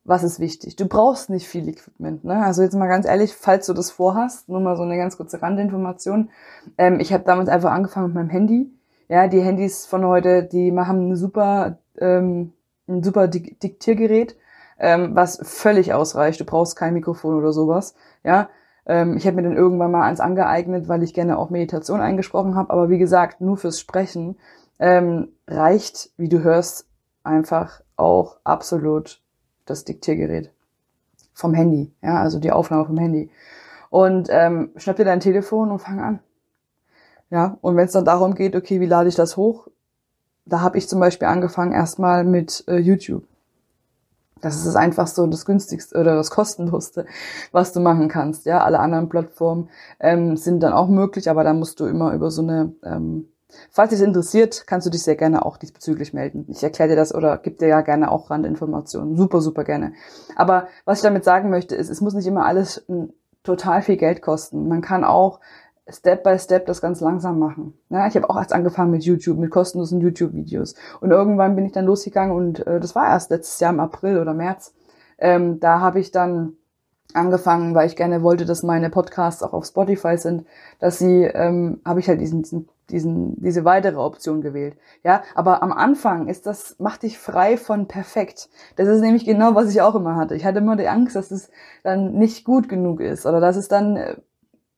was 0.04 0.24
ist 0.24 0.40
wichtig. 0.40 0.76
Du 0.76 0.86
brauchst 0.86 1.30
nicht 1.30 1.46
viel 1.46 1.68
Equipment. 1.68 2.24
Ne? 2.24 2.44
Also 2.44 2.62
jetzt 2.62 2.74
mal 2.74 2.88
ganz 2.88 3.06
ehrlich, 3.06 3.34
falls 3.34 3.66
du 3.66 3.72
das 3.72 3.90
vorhast, 3.90 4.48
nur 4.48 4.60
mal 4.60 4.76
so 4.76 4.82
eine 4.82 4.96
ganz 4.96 5.16
kurze 5.16 5.40
Randinformation. 5.40 6.30
Ähm, 6.76 6.98
ich 6.98 7.12
habe 7.12 7.24
damals 7.24 7.48
einfach 7.48 7.70
angefangen 7.70 8.06
mit 8.06 8.14
meinem 8.14 8.30
Handy. 8.30 8.70
Ja, 9.08 9.28
die 9.28 9.40
Handys 9.40 9.86
von 9.86 10.04
heute, 10.06 10.42
die 10.42 10.72
haben 10.72 11.06
eine 11.06 11.16
super, 11.16 11.78
ähm, 11.98 12.52
ein 12.88 13.02
super 13.02 13.28
Diktiergerät, 13.28 14.36
ähm, 14.78 15.14
was 15.14 15.38
völlig 15.42 15.92
ausreicht. 15.92 16.40
Du 16.40 16.44
brauchst 16.44 16.76
kein 16.76 16.94
Mikrofon 16.94 17.34
oder 17.34 17.52
sowas. 17.52 17.94
Ja, 18.24 18.48
ähm, 18.86 19.16
ich 19.16 19.26
habe 19.26 19.36
mir 19.36 19.42
dann 19.42 19.56
irgendwann 19.56 19.92
mal 19.92 20.02
eins 20.02 20.20
angeeignet, 20.20 20.88
weil 20.88 21.02
ich 21.02 21.14
gerne 21.14 21.38
auch 21.38 21.50
Meditation 21.50 22.00
eingesprochen 22.00 22.56
habe. 22.56 22.70
Aber 22.70 22.90
wie 22.90 22.98
gesagt, 22.98 23.40
nur 23.40 23.56
fürs 23.56 23.78
Sprechen 23.78 24.36
ähm, 24.80 25.28
reicht, 25.46 26.10
wie 26.16 26.28
du 26.28 26.42
hörst, 26.42 26.88
einfach 27.22 27.82
auch 27.96 28.38
absolut 28.42 29.21
das 29.66 29.84
Diktiergerät 29.84 30.50
vom 31.34 31.54
Handy, 31.54 31.92
ja, 32.02 32.20
also 32.20 32.38
die 32.38 32.52
Aufnahme 32.52 32.86
vom 32.86 32.98
Handy. 32.98 33.30
Und 33.90 34.28
ähm, 34.30 34.70
schnapp 34.76 34.96
dir 34.96 35.04
dein 35.04 35.20
Telefon 35.20 35.70
und 35.70 35.78
fang 35.78 36.00
an. 36.00 36.20
Ja, 37.30 37.56
und 37.62 37.76
wenn 37.76 37.86
es 37.86 37.92
dann 37.92 38.04
darum 38.04 38.34
geht, 38.34 38.54
okay, 38.54 38.80
wie 38.80 38.86
lade 38.86 39.08
ich 39.08 39.14
das 39.14 39.36
hoch? 39.36 39.68
Da 40.44 40.60
habe 40.60 40.78
ich 40.78 40.88
zum 40.88 41.00
Beispiel 41.00 41.28
angefangen 41.28 41.72
erstmal 41.72 42.24
mit 42.24 42.64
äh, 42.68 42.76
YouTube. 42.76 43.24
Das 44.42 44.66
ist 44.66 44.76
einfach 44.76 45.06
so 45.06 45.26
das 45.26 45.46
günstigste 45.46 45.98
oder 45.98 46.16
das 46.16 46.30
kostenlosste, 46.30 47.06
was 47.52 47.72
du 47.72 47.80
machen 47.80 48.08
kannst. 48.08 48.44
Ja, 48.44 48.64
alle 48.64 48.80
anderen 48.80 49.08
Plattformen 49.08 49.70
ähm, 50.00 50.36
sind 50.36 50.62
dann 50.62 50.72
auch 50.72 50.88
möglich, 50.88 51.30
aber 51.30 51.44
da 51.44 51.54
musst 51.54 51.78
du 51.78 51.86
immer 51.86 52.12
über 52.12 52.30
so 52.30 52.42
eine 52.42 52.74
ähm, 52.82 53.28
Falls 53.70 53.90
dich 53.90 54.00
interessiert, 54.00 54.64
kannst 54.66 54.86
du 54.86 54.90
dich 54.90 55.02
sehr 55.02 55.16
gerne 55.16 55.44
auch 55.44 55.56
diesbezüglich 55.56 56.12
melden. 56.12 56.46
Ich 56.48 56.62
erkläre 56.62 56.90
dir 56.90 56.96
das 56.96 57.14
oder 57.14 57.38
gebe 57.38 57.56
dir 57.56 57.68
ja 57.68 57.80
gerne 57.80 58.10
auch 58.10 58.30
Randinformationen. 58.30 59.16
Super, 59.16 59.40
super 59.40 59.64
gerne. 59.64 59.92
Aber 60.36 60.68
was 60.84 60.98
ich 60.98 61.02
damit 61.02 61.24
sagen 61.24 61.50
möchte, 61.50 61.74
ist, 61.74 61.90
es 61.90 62.00
muss 62.00 62.14
nicht 62.14 62.26
immer 62.26 62.46
alles 62.46 62.84
total 63.42 63.82
viel 63.82 63.96
Geld 63.96 64.22
kosten. 64.22 64.68
Man 64.68 64.80
kann 64.80 65.04
auch 65.04 65.40
Step 65.88 66.22
by 66.22 66.38
Step 66.38 66.66
das 66.66 66.80
ganz 66.80 67.00
langsam 67.00 67.38
machen. 67.38 67.74
Ja, 67.90 68.06
ich 68.06 68.14
habe 68.14 68.30
auch 68.30 68.36
erst 68.36 68.52
angefangen 68.52 68.90
mit 68.90 69.04
YouTube, 69.04 69.38
mit 69.38 69.50
kostenlosen 69.50 70.00
YouTube-Videos. 70.00 70.74
Und 71.00 71.10
irgendwann 71.10 71.56
bin 71.56 71.66
ich 71.66 71.72
dann 71.72 71.86
losgegangen 71.86 72.34
und 72.34 72.66
äh, 72.66 72.78
das 72.78 72.94
war 72.94 73.08
erst 73.08 73.30
letztes 73.30 73.58
Jahr 73.60 73.72
im 73.72 73.80
April 73.80 74.18
oder 74.18 74.32
März. 74.32 74.74
Ähm, 75.18 75.60
da 75.60 75.80
habe 75.80 76.00
ich 76.00 76.12
dann 76.12 76.56
angefangen, 77.14 77.74
weil 77.74 77.86
ich 77.86 77.96
gerne 77.96 78.22
wollte, 78.22 78.44
dass 78.44 78.62
meine 78.62 78.90
Podcasts 78.90 79.42
auch 79.42 79.52
auf 79.52 79.66
Spotify 79.66 80.16
sind, 80.16 80.46
dass 80.78 80.98
sie, 80.98 81.24
ähm, 81.24 81.80
habe 81.84 82.00
ich 82.00 82.08
halt 82.08 82.20
diesen, 82.20 82.42
diesen, 82.42 82.68
diesen, 82.92 83.40
diese 83.42 83.64
weitere 83.64 83.96
Option 83.96 84.42
gewählt. 84.42 84.76
Ja, 85.02 85.22
aber 85.34 85.62
am 85.62 85.72
Anfang 85.72 86.28
ist 86.28 86.46
das, 86.46 86.76
macht 86.78 87.02
dich 87.02 87.18
frei 87.18 87.56
von 87.56 87.88
perfekt. 87.88 88.48
Das 88.76 88.86
ist 88.88 89.00
nämlich 89.00 89.24
genau, 89.24 89.54
was 89.54 89.70
ich 89.70 89.80
auch 89.80 89.94
immer 89.94 90.16
hatte. 90.16 90.34
Ich 90.36 90.44
hatte 90.44 90.58
immer 90.58 90.76
die 90.76 90.88
Angst, 90.88 91.16
dass 91.16 91.30
es 91.30 91.50
dann 91.82 92.12
nicht 92.12 92.44
gut 92.44 92.68
genug 92.68 93.00
ist 93.00 93.26
oder 93.26 93.40
dass 93.40 93.56
es 93.56 93.68
dann 93.68 93.96
äh, 93.96 94.16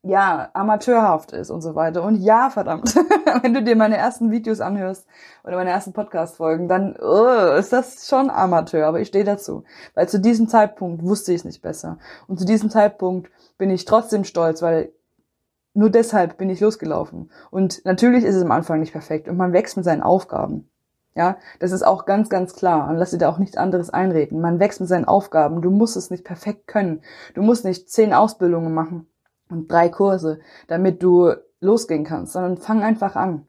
ja, 0.05 0.51
amateurhaft 0.53 1.33
ist 1.33 1.51
und 1.51 1.63
so 1.63 1.75
weiter. 1.75 2.03
Und 2.03 2.17
ja, 2.17 2.51
verdammt, 2.51 2.95
wenn 3.43 3.55
du 3.55 3.63
dir 3.63 3.75
meine 3.75 3.97
ersten 3.97 4.31
Videos 4.31 4.61
anhörst 4.61 5.07
oder 5.45 5.57
meine 5.57 5.71
ersten 5.71 5.95
Podcast-Folgen, 5.95 6.69
dann 6.69 6.95
uh, 7.01 7.57
ist 7.59 7.73
das 7.73 8.07
schon 8.07 8.29
Amateur, 8.29 8.87
aber 8.87 9.01
ich 9.01 9.09
stehe 9.09 9.25
dazu. 9.25 9.65
Weil 9.95 10.09
zu 10.09 10.21
diesem 10.21 10.47
Zeitpunkt 10.47 11.03
wusste 11.03 11.33
ich 11.33 11.39
es 11.39 11.45
nicht 11.45 11.63
besser. 11.63 11.99
Und 12.29 12.39
zu 12.39 12.45
diesem 12.45 12.69
Zeitpunkt 12.69 13.31
bin 13.57 13.71
ich 13.71 13.87
trotzdem 13.87 14.25
stolz, 14.25 14.61
weil 14.61 14.93
nur 15.75 15.91
deshalb 15.91 16.39
bin 16.39 16.51
ich 16.51 16.61
losgelaufen. 16.61 17.31
Und 17.51 17.85
natürlich 17.85 18.25
ist 18.25 18.37
es 18.37 18.43
am 18.43 18.53
Anfang 18.53 18.81
nicht 18.81 18.93
perfekt 18.93 19.29
und 19.29 19.37
man 19.37 19.53
wächst 19.53 19.77
mit 19.77 19.85
seinen 19.85 20.03
Aufgaben. 20.03 20.69
Ja, 21.17 21.37
das 21.61 21.71
ist 21.71 21.85
auch 21.85 22.07
ganz, 22.07 22.29
ganz 22.29 22.55
klar. 22.55 22.89
Und 22.89 22.97
lass 22.97 23.11
dir 23.11 23.19
da 23.19 23.29
auch 23.29 23.39
nichts 23.39 23.57
anderes 23.57 23.91
einreden. 23.91 24.41
Man 24.41 24.59
wächst 24.59 24.81
mit 24.81 24.89
seinen 24.89 25.05
Aufgaben. 25.05 25.63
Du 25.63 25.71
musst 25.71 25.97
es 25.97 26.11
nicht 26.11 26.25
perfekt 26.25 26.67
können. 26.67 27.03
Du 27.35 27.43
musst 27.43 27.65
nicht 27.65 27.89
zehn 27.89 28.13
Ausbildungen 28.13 28.75
machen 28.75 29.07
und 29.49 29.71
drei 29.71 29.89
Kurse, 29.89 30.41
damit 30.67 31.03
du 31.03 31.33
losgehen 31.61 32.05
kannst, 32.05 32.33
sondern 32.33 32.57
fang 32.57 32.83
einfach 32.83 33.15
an. 33.15 33.47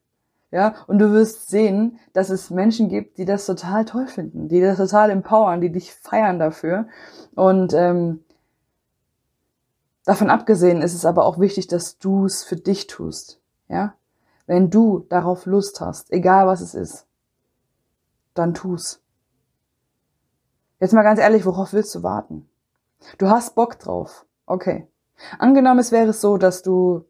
Ja, 0.51 0.75
und 0.87 0.99
du 0.99 1.11
wirst 1.11 1.49
sehen, 1.49 1.99
dass 2.13 2.29
es 2.29 2.49
Menschen 2.49 2.87
gibt, 2.87 3.17
die 3.17 3.25
das 3.25 3.45
total 3.45 3.83
toll 3.83 4.07
finden, 4.07 4.47
die 4.47 4.61
das 4.61 4.77
total 4.77 5.09
empowern, 5.09 5.59
die 5.59 5.71
dich 5.71 5.93
feiern 5.93 6.39
dafür. 6.39 6.87
Und 7.33 7.73
ähm, 7.73 8.23
davon 10.05 10.29
abgesehen 10.29 10.81
ist 10.81 10.93
es 10.93 11.05
aber 11.05 11.25
auch 11.25 11.39
wichtig, 11.39 11.67
dass 11.67 11.97
du 11.97 12.25
es 12.25 12.43
für 12.43 12.55
dich 12.55 12.87
tust. 12.87 13.41
Ja, 13.67 13.95
wenn 14.45 14.69
du 14.69 15.05
darauf 15.09 15.45
Lust 15.45 15.81
hast, 15.81 16.11
egal 16.11 16.47
was 16.47 16.61
es 16.61 16.75
ist, 16.75 17.07
dann 18.33 18.53
tu's. 18.53 19.01
Jetzt 20.79 20.93
mal 20.93 21.03
ganz 21.03 21.19
ehrlich, 21.19 21.45
worauf 21.45 21.73
willst 21.73 21.95
du 21.95 22.03
warten? 22.03 22.47
Du 23.17 23.29
hast 23.29 23.55
Bock 23.55 23.79
drauf. 23.79 24.25
Okay. 24.45 24.87
Angenommen, 25.39 25.79
es 25.79 25.91
wäre 25.91 26.13
so, 26.13 26.37
dass 26.37 26.61
du, 26.61 27.05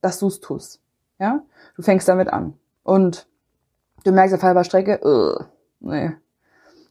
dass 0.00 0.18
du 0.18 0.26
es 0.28 0.40
tust. 0.40 0.80
Ja? 1.18 1.42
Du 1.76 1.82
fängst 1.82 2.08
damit 2.08 2.28
an. 2.28 2.58
Und 2.82 3.26
du 4.04 4.12
merkst 4.12 4.34
auf 4.34 4.42
halber 4.42 4.64
Strecke, 4.64 5.00
uh, 5.04 5.44
nee, 5.80 6.12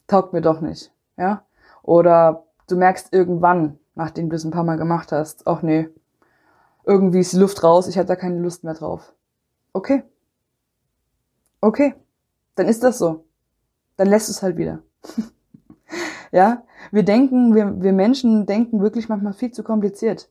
taugt 0.07 0.33
mir 0.33 0.41
doch 0.41 0.61
nicht. 0.61 0.91
Ja? 1.17 1.45
Oder 1.83 2.45
du 2.67 2.75
merkst 2.75 3.13
irgendwann, 3.13 3.77
nachdem 3.95 4.29
du 4.29 4.35
es 4.35 4.43
ein 4.43 4.51
paar 4.51 4.63
Mal 4.63 4.77
gemacht 4.77 5.11
hast, 5.11 5.47
ach 5.47 5.61
nee, 5.61 5.89
irgendwie 6.85 7.19
ist 7.19 7.33
die 7.33 7.37
Luft 7.37 7.63
raus, 7.63 7.87
ich 7.87 7.97
habe 7.97 8.07
da 8.07 8.15
keine 8.15 8.39
Lust 8.39 8.63
mehr 8.63 8.73
drauf. 8.73 9.13
Okay. 9.73 10.03
Okay. 11.59 11.93
Dann 12.55 12.67
ist 12.67 12.83
das 12.83 12.97
so. 12.97 13.25
Dann 13.97 14.07
lässt 14.07 14.29
es 14.29 14.41
halt 14.41 14.57
wieder. 14.57 14.81
ja? 16.31 16.63
Wir 16.91 17.03
denken, 17.03 17.55
wir, 17.55 17.81
wir 17.81 17.93
Menschen 17.93 18.45
denken 18.45 18.81
wirklich 18.81 19.09
manchmal 19.09 19.33
viel 19.33 19.51
zu 19.51 19.63
kompliziert. 19.63 20.29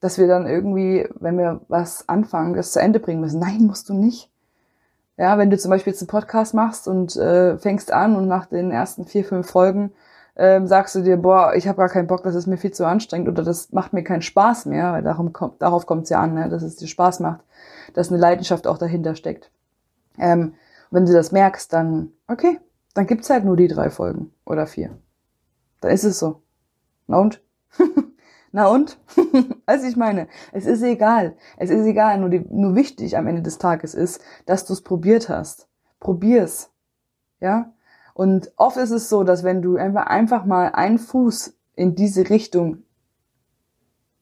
Dass 0.00 0.16
wir 0.16 0.28
dann 0.28 0.46
irgendwie, 0.46 1.08
wenn 1.18 1.36
wir 1.36 1.60
was 1.68 2.08
anfangen, 2.08 2.54
das 2.54 2.72
zu 2.72 2.80
Ende 2.80 3.00
bringen 3.00 3.20
müssen. 3.20 3.40
Nein, 3.40 3.66
musst 3.66 3.88
du 3.88 3.94
nicht. 3.94 4.30
Ja, 5.16 5.36
wenn 5.36 5.50
du 5.50 5.58
zum 5.58 5.70
Beispiel 5.70 5.92
jetzt 5.92 6.02
einen 6.02 6.08
Podcast 6.08 6.54
machst 6.54 6.86
und 6.86 7.16
äh, 7.16 7.58
fängst 7.58 7.90
an 7.90 8.14
und 8.14 8.28
nach 8.28 8.46
den 8.46 8.70
ersten 8.70 9.04
vier, 9.04 9.24
fünf 9.24 9.50
Folgen 9.50 9.92
ähm, 10.38 10.68
sagst 10.68 10.94
du 10.94 11.02
dir, 11.02 11.16
boah, 11.16 11.54
ich 11.54 11.66
habe 11.66 11.78
gar 11.78 11.88
keinen 11.88 12.06
Bock, 12.06 12.22
das 12.22 12.36
ist 12.36 12.46
mir 12.46 12.56
viel 12.56 12.70
zu 12.70 12.86
anstrengend 12.86 13.28
oder 13.28 13.42
das 13.42 13.72
macht 13.72 13.92
mir 13.92 14.04
keinen 14.04 14.22
Spaß 14.22 14.66
mehr, 14.66 14.92
weil 14.92 15.02
darum 15.02 15.32
kommt, 15.32 15.60
darauf 15.60 15.84
kommt 15.84 16.04
es 16.04 16.10
ja 16.10 16.20
an, 16.20 16.34
ne, 16.34 16.48
dass 16.48 16.62
es 16.62 16.76
dir 16.76 16.86
Spaß 16.86 17.20
macht, 17.20 17.40
dass 17.94 18.10
eine 18.10 18.20
Leidenschaft 18.20 18.66
auch 18.66 18.78
dahinter 18.78 19.16
steckt. 19.16 19.50
Ähm, 20.16 20.54
wenn 20.90 21.04
du 21.04 21.12
das 21.12 21.32
merkst, 21.32 21.72
dann, 21.72 22.12
okay, 22.28 22.60
dann 22.94 23.06
gibt's 23.06 23.30
halt 23.30 23.44
nur 23.44 23.56
die 23.56 23.68
drei 23.68 23.90
Folgen 23.90 24.32
oder 24.44 24.66
vier. 24.66 24.96
Da 25.80 25.88
ist 25.88 26.04
es 26.04 26.18
so. 26.18 26.42
Na 27.06 27.18
und? 27.18 27.42
Na 28.52 28.68
und? 28.68 28.98
also 29.66 29.86
ich 29.86 29.96
meine, 29.96 30.28
es 30.52 30.66
ist 30.66 30.82
egal. 30.82 31.36
Es 31.56 31.70
ist 31.70 31.84
egal. 31.84 32.18
Nur, 32.18 32.30
die, 32.30 32.44
nur 32.48 32.74
wichtig 32.74 33.16
am 33.16 33.26
Ende 33.26 33.42
des 33.42 33.58
Tages 33.58 33.94
ist, 33.94 34.20
dass 34.46 34.64
du 34.64 34.72
es 34.72 34.82
probiert 34.82 35.28
hast. 35.28 35.68
Probier's. 36.00 36.70
Ja? 37.40 37.72
Und 38.18 38.50
oft 38.56 38.76
ist 38.78 38.90
es 38.90 39.08
so, 39.08 39.22
dass 39.22 39.44
wenn 39.44 39.62
du 39.62 39.76
einfach, 39.76 40.06
einfach 40.06 40.44
mal 40.44 40.70
einen 40.72 40.98
Fuß 40.98 41.54
in 41.76 41.94
diese 41.94 42.30
Richtung 42.30 42.78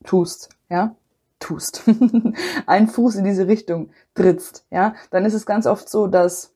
tust, 0.04 0.50
ja, 0.68 0.94
tust, 1.38 1.82
einen 2.66 2.88
Fuß 2.88 3.14
in 3.14 3.24
diese 3.24 3.48
Richtung 3.48 3.88
trittst, 4.14 4.66
ja, 4.70 4.94
dann 5.08 5.24
ist 5.24 5.32
es 5.32 5.46
ganz 5.46 5.66
oft 5.66 5.88
so, 5.88 6.08
dass 6.08 6.52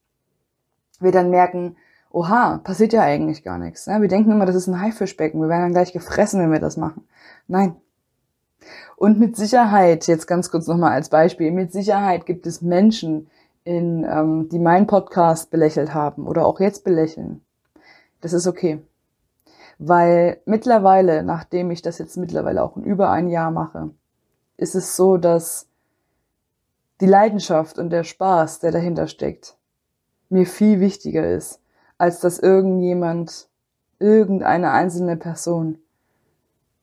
wir 0.98 1.12
dann 1.12 1.30
merken, 1.30 1.76
oha, 2.10 2.58
passiert 2.58 2.92
ja 2.92 3.00
eigentlich 3.00 3.42
gar 3.42 3.56
nichts. 3.56 3.86
Ne? 3.86 4.02
Wir 4.02 4.08
denken 4.08 4.32
immer, 4.32 4.44
das 4.44 4.56
ist 4.56 4.66
ein 4.66 4.78
Haifischbecken, 4.78 5.40
wir 5.40 5.48
werden 5.48 5.62
dann 5.62 5.72
gleich 5.72 5.94
gefressen, 5.94 6.42
wenn 6.42 6.52
wir 6.52 6.60
das 6.60 6.76
machen. 6.76 7.08
Nein. 7.48 7.74
Und 8.96 9.18
mit 9.18 9.38
Sicherheit, 9.38 10.06
jetzt 10.08 10.26
ganz 10.26 10.50
kurz 10.50 10.66
nochmal 10.66 10.92
als 10.92 11.08
Beispiel, 11.08 11.52
mit 11.52 11.72
Sicherheit 11.72 12.26
gibt 12.26 12.46
es 12.46 12.60
Menschen, 12.60 13.30
in, 13.70 14.04
ähm, 14.04 14.48
die 14.48 14.58
meinen 14.58 14.86
Podcast 14.86 15.50
belächelt 15.50 15.94
haben 15.94 16.26
oder 16.26 16.44
auch 16.44 16.58
jetzt 16.60 16.82
belächeln. 16.82 17.40
Das 18.20 18.32
ist 18.32 18.46
okay. 18.46 18.82
Weil 19.78 20.40
mittlerweile, 20.44 21.22
nachdem 21.22 21.70
ich 21.70 21.80
das 21.80 21.98
jetzt 21.98 22.16
mittlerweile 22.16 22.62
auch 22.62 22.76
in 22.76 22.84
über 22.84 23.10
ein 23.10 23.28
Jahr 23.28 23.50
mache, 23.50 23.90
ist 24.56 24.74
es 24.74 24.96
so, 24.96 25.16
dass 25.16 25.68
die 27.00 27.06
Leidenschaft 27.06 27.78
und 27.78 27.90
der 27.90 28.04
Spaß, 28.04 28.60
der 28.60 28.72
dahinter 28.72 29.06
steckt, 29.06 29.56
mir 30.28 30.46
viel 30.46 30.80
wichtiger 30.80 31.30
ist 31.30 31.60
als 31.96 32.18
dass 32.20 32.38
irgendjemand, 32.38 33.48
irgendeine 33.98 34.70
einzelne 34.70 35.18
Person 35.18 35.76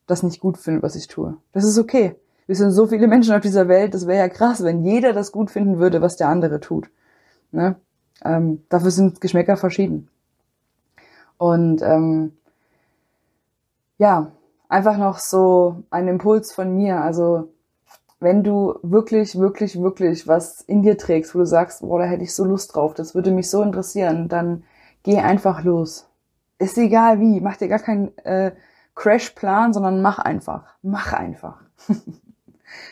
das 0.05 0.21
nicht 0.21 0.39
gut 0.39 0.59
findet, 0.59 0.83
was 0.83 0.95
ich 0.95 1.07
tue. 1.07 1.37
Das 1.53 1.63
ist 1.63 1.79
okay. 1.79 2.15
Wir 2.47 2.55
sind 2.55 2.71
so 2.71 2.87
viele 2.87 3.07
Menschen 3.07 3.35
auf 3.35 3.41
dieser 3.41 3.67
Welt, 3.67 3.93
das 3.93 4.07
wäre 4.07 4.19
ja 4.19 4.29
krass, 4.29 4.63
wenn 4.63 4.83
jeder 4.83 5.13
das 5.13 5.31
gut 5.31 5.51
finden 5.51 5.79
würde, 5.79 6.01
was 6.01 6.15
der 6.15 6.29
andere 6.29 6.59
tut. 6.59 6.89
Ne? 7.51 7.75
Ähm, 8.23 8.63
dafür 8.69 8.91
sind 8.91 9.21
Geschmäcker 9.21 9.57
verschieden. 9.57 10.09
Und 11.37 11.81
ähm, 11.81 12.31
ja, 13.97 14.31
einfach 14.69 14.97
noch 14.97 15.19
so 15.19 15.83
ein 15.89 16.07
Impuls 16.07 16.53
von 16.53 16.75
mir. 16.75 17.01
Also 17.01 17.49
wenn 18.19 18.43
du 18.43 18.79
wirklich, 18.81 19.37
wirklich, 19.37 19.79
wirklich 19.79 20.27
was 20.27 20.61
in 20.61 20.81
dir 20.81 20.97
trägst, 20.97 21.35
wo 21.35 21.39
du 21.39 21.45
sagst, 21.45 21.81
boah, 21.81 21.99
da 21.99 22.05
hätte 22.05 22.23
ich 22.23 22.33
so 22.33 22.45
Lust 22.45 22.75
drauf, 22.75 22.93
das 22.93 23.13
würde 23.13 23.31
mich 23.31 23.49
so 23.49 23.61
interessieren, 23.61 24.29
dann 24.29 24.63
geh 25.03 25.19
einfach 25.19 25.63
los. 25.63 26.09
Ist 26.59 26.77
egal 26.77 27.19
wie, 27.19 27.39
mach 27.39 27.57
dir 27.57 27.67
gar 27.67 27.79
keinen 27.79 28.17
äh, 28.19 28.53
Crash-Plan, 28.95 29.73
sondern 29.73 30.01
mach 30.01 30.17
einfach. 30.17 30.63
Mach 30.81 31.13
einfach. 31.13 31.61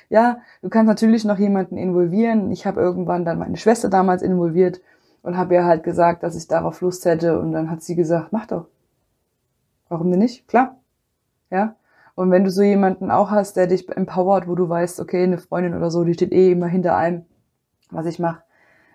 ja, 0.09 0.39
du 0.61 0.69
kannst 0.69 0.87
natürlich 0.87 1.25
noch 1.25 1.39
jemanden 1.39 1.77
involvieren. 1.77 2.51
Ich 2.51 2.65
habe 2.65 2.81
irgendwann 2.81 3.25
dann 3.25 3.39
meine 3.39 3.57
Schwester 3.57 3.89
damals 3.89 4.21
involviert 4.21 4.81
und 5.21 5.37
habe 5.37 5.55
ihr 5.55 5.65
halt 5.65 5.83
gesagt, 5.83 6.23
dass 6.23 6.35
ich 6.35 6.47
darauf 6.47 6.81
Lust 6.81 7.05
hätte 7.05 7.39
und 7.39 7.51
dann 7.51 7.69
hat 7.69 7.81
sie 7.81 7.95
gesagt, 7.95 8.31
mach 8.31 8.45
doch. 8.45 8.67
Warum 9.89 10.09
denn 10.11 10.19
nicht? 10.19 10.47
Klar. 10.47 10.77
Ja. 11.49 11.75
Und 12.15 12.31
wenn 12.31 12.43
du 12.43 12.51
so 12.51 12.61
jemanden 12.61 13.11
auch 13.11 13.31
hast, 13.31 13.57
der 13.57 13.67
dich 13.67 13.89
empowert, 13.89 14.47
wo 14.47 14.55
du 14.55 14.69
weißt, 14.69 14.99
okay, 14.99 15.23
eine 15.23 15.37
Freundin 15.37 15.75
oder 15.75 15.91
so, 15.91 16.03
die 16.03 16.13
steht 16.13 16.31
eh 16.31 16.51
immer 16.51 16.67
hinter 16.67 16.95
allem, 16.95 17.25
was 17.91 18.05
ich 18.05 18.19
mache, 18.19 18.43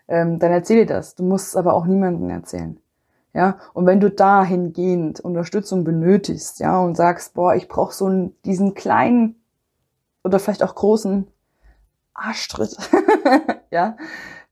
ähm, 0.09 0.39
dann 0.39 0.51
erzähl 0.51 0.79
dir 0.79 0.95
das. 0.95 1.15
Du 1.15 1.23
musst 1.23 1.49
es 1.49 1.57
aber 1.57 1.75
auch 1.75 1.87
niemandem 1.87 2.31
erzählen. 2.31 2.79
Ja, 3.33 3.59
und 3.75 3.87
wenn 3.87 4.01
du 4.01 4.11
dahingehend 4.11 5.21
Unterstützung 5.21 5.85
benötigst, 5.85 6.59
ja, 6.59 6.81
und 6.81 6.97
sagst, 6.97 7.35
boah, 7.35 7.55
ich 7.55 7.69
brauche 7.69 7.95
so 7.95 8.07
einen, 8.07 8.35
diesen 8.45 8.75
kleinen 8.75 9.37
oder 10.25 10.39
vielleicht 10.39 10.62
auch 10.62 10.75
großen 10.75 11.27
Arschtritt, 12.15 12.77
ja, 13.71 13.97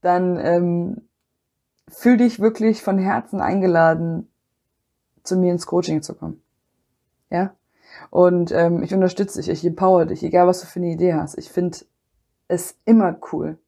dann 0.00 0.38
ähm, 0.38 1.08
fühl 1.88 2.16
dich 2.16 2.40
wirklich 2.40 2.82
von 2.82 2.98
Herzen 2.98 3.40
eingeladen, 3.40 4.30
zu 5.22 5.36
mir 5.36 5.52
ins 5.52 5.66
Coaching 5.66 6.02
zu 6.02 6.14
kommen. 6.14 6.42
Ja, 7.30 7.54
und 8.10 8.52
ähm, 8.52 8.82
ich 8.82 8.94
unterstütze 8.94 9.38
dich, 9.38 9.48
ich 9.48 9.64
empower 9.64 10.06
dich, 10.06 10.22
egal 10.22 10.46
was 10.46 10.60
du 10.60 10.66
für 10.66 10.80
eine 10.80 10.92
Idee 10.92 11.14
hast. 11.14 11.36
Ich 11.36 11.50
finde 11.50 11.78
es 12.48 12.76
immer 12.84 13.18
cool, 13.32 13.58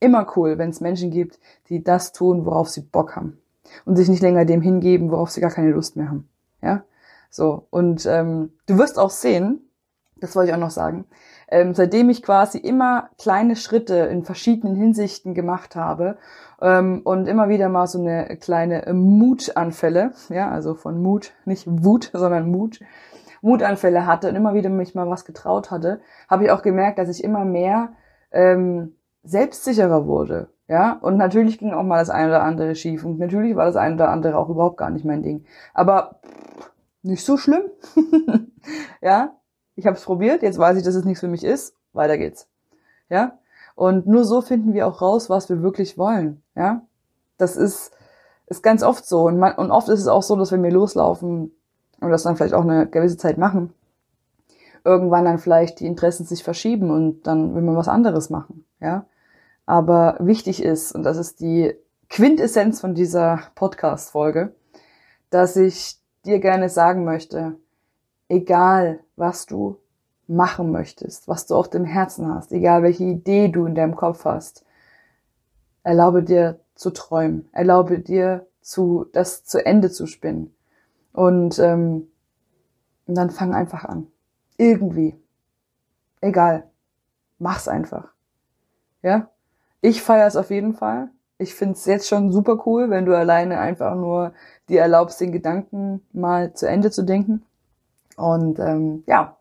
immer 0.00 0.26
cool, 0.36 0.58
wenn 0.58 0.70
es 0.70 0.80
Menschen 0.80 1.10
gibt, 1.10 1.38
die 1.68 1.84
das 1.84 2.12
tun, 2.12 2.44
worauf 2.46 2.68
sie 2.68 2.80
Bock 2.80 3.14
haben 3.16 3.38
und 3.84 3.96
sich 3.96 4.08
nicht 4.08 4.22
länger 4.22 4.44
dem 4.44 4.62
hingeben, 4.62 5.10
worauf 5.10 5.30
sie 5.30 5.40
gar 5.40 5.50
keine 5.50 5.70
Lust 5.70 5.96
mehr 5.96 6.08
haben. 6.08 6.28
Ja, 6.62 6.84
so 7.30 7.66
und 7.70 8.06
ähm, 8.06 8.52
du 8.66 8.78
wirst 8.78 8.98
auch 8.98 9.10
sehen, 9.10 9.65
das 10.20 10.34
wollte 10.34 10.50
ich 10.50 10.54
auch 10.54 10.60
noch 10.60 10.70
sagen, 10.70 11.06
ähm, 11.48 11.74
seitdem 11.74 12.08
ich 12.10 12.22
quasi 12.22 12.58
immer 12.58 13.10
kleine 13.18 13.56
Schritte 13.56 13.96
in 13.96 14.24
verschiedenen 14.24 14.74
Hinsichten 14.74 15.34
gemacht 15.34 15.76
habe 15.76 16.16
ähm, 16.60 17.02
und 17.04 17.28
immer 17.28 17.48
wieder 17.48 17.68
mal 17.68 17.86
so 17.86 18.00
eine 18.00 18.36
kleine 18.36 18.92
Mutanfälle, 18.92 20.12
ja, 20.30 20.50
also 20.50 20.74
von 20.74 21.02
Mut, 21.02 21.32
nicht 21.44 21.66
Wut, 21.66 22.10
sondern 22.14 22.50
Mut, 22.50 22.80
Mutanfälle 23.42 24.06
hatte 24.06 24.28
und 24.28 24.36
immer 24.36 24.54
wieder 24.54 24.70
mich 24.70 24.94
mal 24.94 25.08
was 25.08 25.24
getraut 25.24 25.70
hatte, 25.70 26.00
habe 26.28 26.44
ich 26.44 26.50
auch 26.50 26.62
gemerkt, 26.62 26.98
dass 26.98 27.10
ich 27.10 27.22
immer 27.22 27.44
mehr 27.44 27.90
ähm, 28.32 28.96
selbstsicherer 29.22 30.06
wurde. 30.06 30.48
Ja, 30.68 30.94
und 30.94 31.16
natürlich 31.16 31.58
ging 31.58 31.72
auch 31.72 31.84
mal 31.84 31.98
das 31.98 32.10
eine 32.10 32.28
oder 32.28 32.42
andere 32.42 32.74
schief 32.74 33.04
und 33.04 33.20
natürlich 33.20 33.54
war 33.54 33.66
das 33.66 33.76
eine 33.76 33.94
oder 33.94 34.08
andere 34.08 34.36
auch 34.36 34.48
überhaupt 34.48 34.78
gar 34.78 34.90
nicht 34.90 35.04
mein 35.04 35.22
Ding. 35.22 35.44
Aber 35.74 36.20
nicht 37.02 37.24
so 37.24 37.36
schlimm. 37.36 37.62
ja, 39.00 39.35
ich 39.76 39.86
habe 39.86 39.96
es 39.96 40.04
probiert, 40.04 40.42
jetzt 40.42 40.58
weiß 40.58 40.76
ich, 40.76 40.82
dass 40.82 40.94
es 40.94 41.04
nichts 41.04 41.20
für 41.20 41.28
mich 41.28 41.44
ist. 41.44 41.74
Weiter 41.92 42.18
geht's. 42.18 42.48
Ja, 43.08 43.38
und 43.74 44.06
nur 44.06 44.24
so 44.24 44.40
finden 44.42 44.72
wir 44.74 44.86
auch 44.86 45.00
raus, 45.00 45.30
was 45.30 45.48
wir 45.48 45.62
wirklich 45.62 45.96
wollen. 45.96 46.42
Ja, 46.54 46.82
das 47.38 47.56
ist 47.56 47.92
ist 48.46 48.62
ganz 48.62 48.82
oft 48.82 49.06
so 49.06 49.24
und, 49.24 49.38
man, 49.38 49.54
und 49.56 49.70
oft 49.70 49.88
ist 49.88 50.00
es 50.00 50.06
auch 50.06 50.22
so, 50.22 50.36
dass 50.36 50.52
wenn 50.52 50.62
wir 50.62 50.70
loslaufen, 50.70 51.52
und 52.00 52.10
das 52.10 52.22
dann 52.22 52.36
vielleicht 52.36 52.54
auch 52.54 52.62
eine 52.62 52.86
gewisse 52.86 53.16
Zeit 53.16 53.38
machen, 53.38 53.72
irgendwann 54.84 55.24
dann 55.24 55.38
vielleicht 55.38 55.80
die 55.80 55.86
Interessen 55.86 56.24
sich 56.24 56.44
verschieben 56.44 56.90
und 56.90 57.26
dann 57.26 57.54
will 57.54 57.62
man 57.62 57.76
was 57.76 57.88
anderes 57.88 58.30
machen, 58.30 58.64
ja. 58.80 59.06
Aber 59.68 60.16
wichtig 60.20 60.62
ist, 60.62 60.92
und 60.92 61.02
das 61.02 61.16
ist 61.16 61.40
die 61.40 61.74
Quintessenz 62.08 62.80
von 62.80 62.94
dieser 62.94 63.40
Podcast-Folge, 63.56 64.54
dass 65.30 65.56
ich 65.56 65.98
dir 66.24 66.38
gerne 66.38 66.68
sagen 66.68 67.04
möchte, 67.04 67.56
egal 68.28 69.00
was 69.16 69.46
du 69.46 69.78
machen 70.28 70.72
möchtest, 70.72 71.28
was 71.28 71.46
du 71.46 71.54
auf 71.54 71.70
dem 71.70 71.84
Herzen 71.84 72.32
hast, 72.32 72.52
egal 72.52 72.82
welche 72.82 73.04
Idee 73.04 73.48
du 73.48 73.66
in 73.66 73.74
deinem 73.74 73.96
Kopf 73.96 74.24
hast, 74.24 74.64
erlaube 75.82 76.22
dir 76.22 76.60
zu 76.74 76.90
träumen, 76.90 77.48
erlaube 77.52 78.00
dir 78.00 78.46
zu, 78.60 79.06
das 79.12 79.44
zu 79.44 79.64
Ende 79.64 79.90
zu 79.90 80.06
spinnen. 80.06 80.54
Und, 81.12 81.58
ähm, 81.58 82.08
und 83.06 83.14
dann 83.14 83.30
fang 83.30 83.54
einfach 83.54 83.84
an. 83.84 84.08
Irgendwie. 84.58 85.14
Egal. 86.20 86.64
Mach's 87.38 87.68
einfach. 87.68 88.08
Ja? 89.02 89.30
Ich 89.80 90.02
feiere 90.02 90.26
es 90.26 90.36
auf 90.36 90.50
jeden 90.50 90.74
Fall. 90.74 91.08
Ich 91.38 91.54
find's 91.54 91.84
jetzt 91.86 92.08
schon 92.08 92.32
super 92.32 92.62
cool, 92.66 92.90
wenn 92.90 93.04
du 93.04 93.16
alleine 93.16 93.60
einfach 93.60 93.94
nur 93.94 94.32
dir 94.68 94.80
erlaubst, 94.80 95.20
den 95.20 95.32
Gedanken 95.32 96.02
mal 96.12 96.52
zu 96.54 96.66
Ende 96.66 96.90
zu 96.90 97.02
denken. 97.04 97.44
Und 98.16 98.58
ähm, 98.58 99.04
ja, 99.06 99.36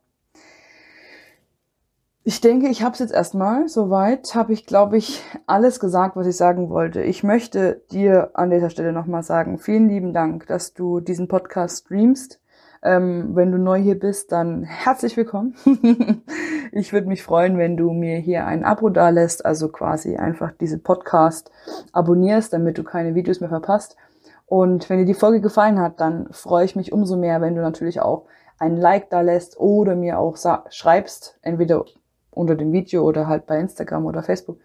ich 2.27 2.41
denke, 2.41 2.69
ich 2.69 2.81
habe 2.81 2.93
es 2.93 2.99
jetzt 2.99 3.13
erstmal. 3.13 3.67
Soweit 3.67 4.33
habe 4.33 4.51
ich, 4.51 4.65
glaube 4.65 4.97
ich, 4.97 5.21
alles 5.45 5.79
gesagt, 5.79 6.15
was 6.15 6.25
ich 6.25 6.35
sagen 6.35 6.71
wollte. 6.71 7.03
Ich 7.03 7.23
möchte 7.23 7.83
dir 7.91 8.31
an 8.33 8.49
dieser 8.49 8.71
Stelle 8.71 8.93
nochmal 8.93 9.21
sagen, 9.21 9.59
vielen 9.59 9.87
lieben 9.89 10.11
Dank, 10.11 10.47
dass 10.47 10.73
du 10.73 11.01
diesen 11.01 11.27
Podcast 11.27 11.85
streamst. 11.85 12.41
Ähm, 12.81 13.35
wenn 13.35 13.51
du 13.51 13.59
neu 13.59 13.79
hier 13.79 13.99
bist, 13.99 14.31
dann 14.31 14.63
herzlich 14.63 15.15
willkommen. 15.17 15.55
ich 16.71 16.93
würde 16.93 17.07
mich 17.07 17.21
freuen, 17.21 17.59
wenn 17.59 17.77
du 17.77 17.91
mir 17.91 18.17
hier 18.17 18.47
ein 18.47 18.65
Abo 18.65 18.89
dalässt, 18.89 19.45
also 19.45 19.69
quasi 19.69 20.15
einfach 20.17 20.51
diesen 20.51 20.81
Podcast 20.81 21.51
abonnierst, 21.93 22.53
damit 22.53 22.79
du 22.79 22.83
keine 22.83 23.13
Videos 23.13 23.39
mehr 23.39 23.49
verpasst. 23.49 23.97
Und 24.45 24.89
wenn 24.89 24.99
dir 24.99 25.05
die 25.05 25.13
Folge 25.13 25.41
gefallen 25.41 25.79
hat, 25.79 25.99
dann 25.99 26.27
freue 26.31 26.65
ich 26.65 26.75
mich 26.75 26.91
umso 26.91 27.17
mehr, 27.17 27.41
wenn 27.41 27.55
du 27.55 27.61
natürlich 27.61 28.01
auch 28.01 28.25
ein 28.59 28.77
Like 28.77 29.09
da 29.09 29.21
lässt 29.21 29.59
oder 29.59 29.95
mir 29.95 30.19
auch 30.19 30.37
schreibst, 30.69 31.37
entweder 31.41 31.85
unter 32.31 32.55
dem 32.55 32.71
Video 32.71 33.03
oder 33.03 33.27
halt 33.27 33.47
bei 33.47 33.59
Instagram 33.59 34.05
oder 34.05 34.23
Facebook, 34.23 34.59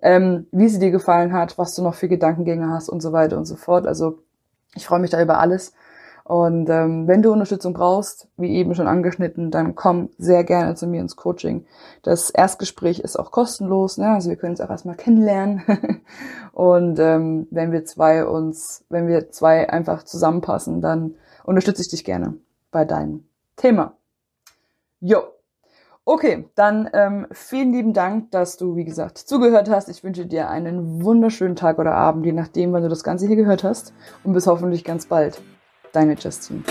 ähm, 0.00 0.46
wie 0.52 0.68
sie 0.68 0.78
dir 0.78 0.90
gefallen 0.90 1.32
hat, 1.32 1.58
was 1.58 1.74
du 1.74 1.82
noch 1.82 1.94
für 1.94 2.08
Gedankengänge 2.08 2.70
hast 2.70 2.88
und 2.88 3.00
so 3.00 3.12
weiter 3.12 3.36
und 3.36 3.44
so 3.44 3.56
fort. 3.56 3.86
Also 3.86 4.18
ich 4.74 4.86
freue 4.86 5.00
mich 5.00 5.10
da 5.10 5.20
über 5.20 5.38
alles. 5.38 5.74
Und 6.26 6.68
ähm, 6.70 7.06
wenn 7.06 7.22
du 7.22 7.32
Unterstützung 7.32 7.72
brauchst, 7.72 8.26
wie 8.36 8.56
eben 8.56 8.74
schon 8.74 8.88
angeschnitten, 8.88 9.52
dann 9.52 9.76
komm 9.76 10.10
sehr 10.18 10.42
gerne 10.42 10.74
zu 10.74 10.88
mir 10.88 11.00
ins 11.00 11.14
Coaching. 11.14 11.66
Das 12.02 12.30
Erstgespräch 12.30 12.98
ist 12.98 13.16
auch 13.16 13.30
kostenlos, 13.30 13.96
ne? 13.96 14.08
also 14.08 14.28
wir 14.28 14.36
können 14.36 14.50
uns 14.50 14.60
auch 14.60 14.70
erstmal 14.70 14.96
kennenlernen. 14.96 15.62
und 16.52 16.98
ähm, 16.98 17.46
wenn 17.52 17.70
wir 17.70 17.84
zwei 17.84 18.26
uns, 18.26 18.84
wenn 18.88 19.06
wir 19.06 19.30
zwei 19.30 19.70
einfach 19.70 20.02
zusammenpassen, 20.02 20.80
dann 20.80 21.14
unterstütze 21.44 21.82
ich 21.82 21.90
dich 21.90 22.04
gerne 22.04 22.34
bei 22.72 22.84
deinem 22.84 23.28
Thema. 23.54 23.92
Jo, 24.98 25.22
Okay, 26.08 26.48
dann 26.54 26.88
ähm, 26.92 27.26
vielen 27.32 27.72
lieben 27.72 27.92
Dank, 27.92 28.30
dass 28.30 28.56
du, 28.56 28.76
wie 28.76 28.84
gesagt, 28.84 29.18
zugehört 29.18 29.68
hast. 29.68 29.88
Ich 29.88 30.04
wünsche 30.04 30.24
dir 30.24 30.48
einen 30.48 31.02
wunderschönen 31.02 31.56
Tag 31.56 31.80
oder 31.80 31.96
Abend, 31.96 32.24
je 32.24 32.30
nachdem, 32.30 32.72
wann 32.72 32.84
du 32.84 32.88
das 32.88 33.02
Ganze 33.02 33.26
hier 33.26 33.34
gehört 33.34 33.64
hast. 33.64 33.92
Und 34.22 34.32
bis 34.32 34.46
hoffentlich 34.46 34.84
ganz 34.84 35.06
bald. 35.06 35.42
Deine 35.96 36.14
Justine. 36.14 36.62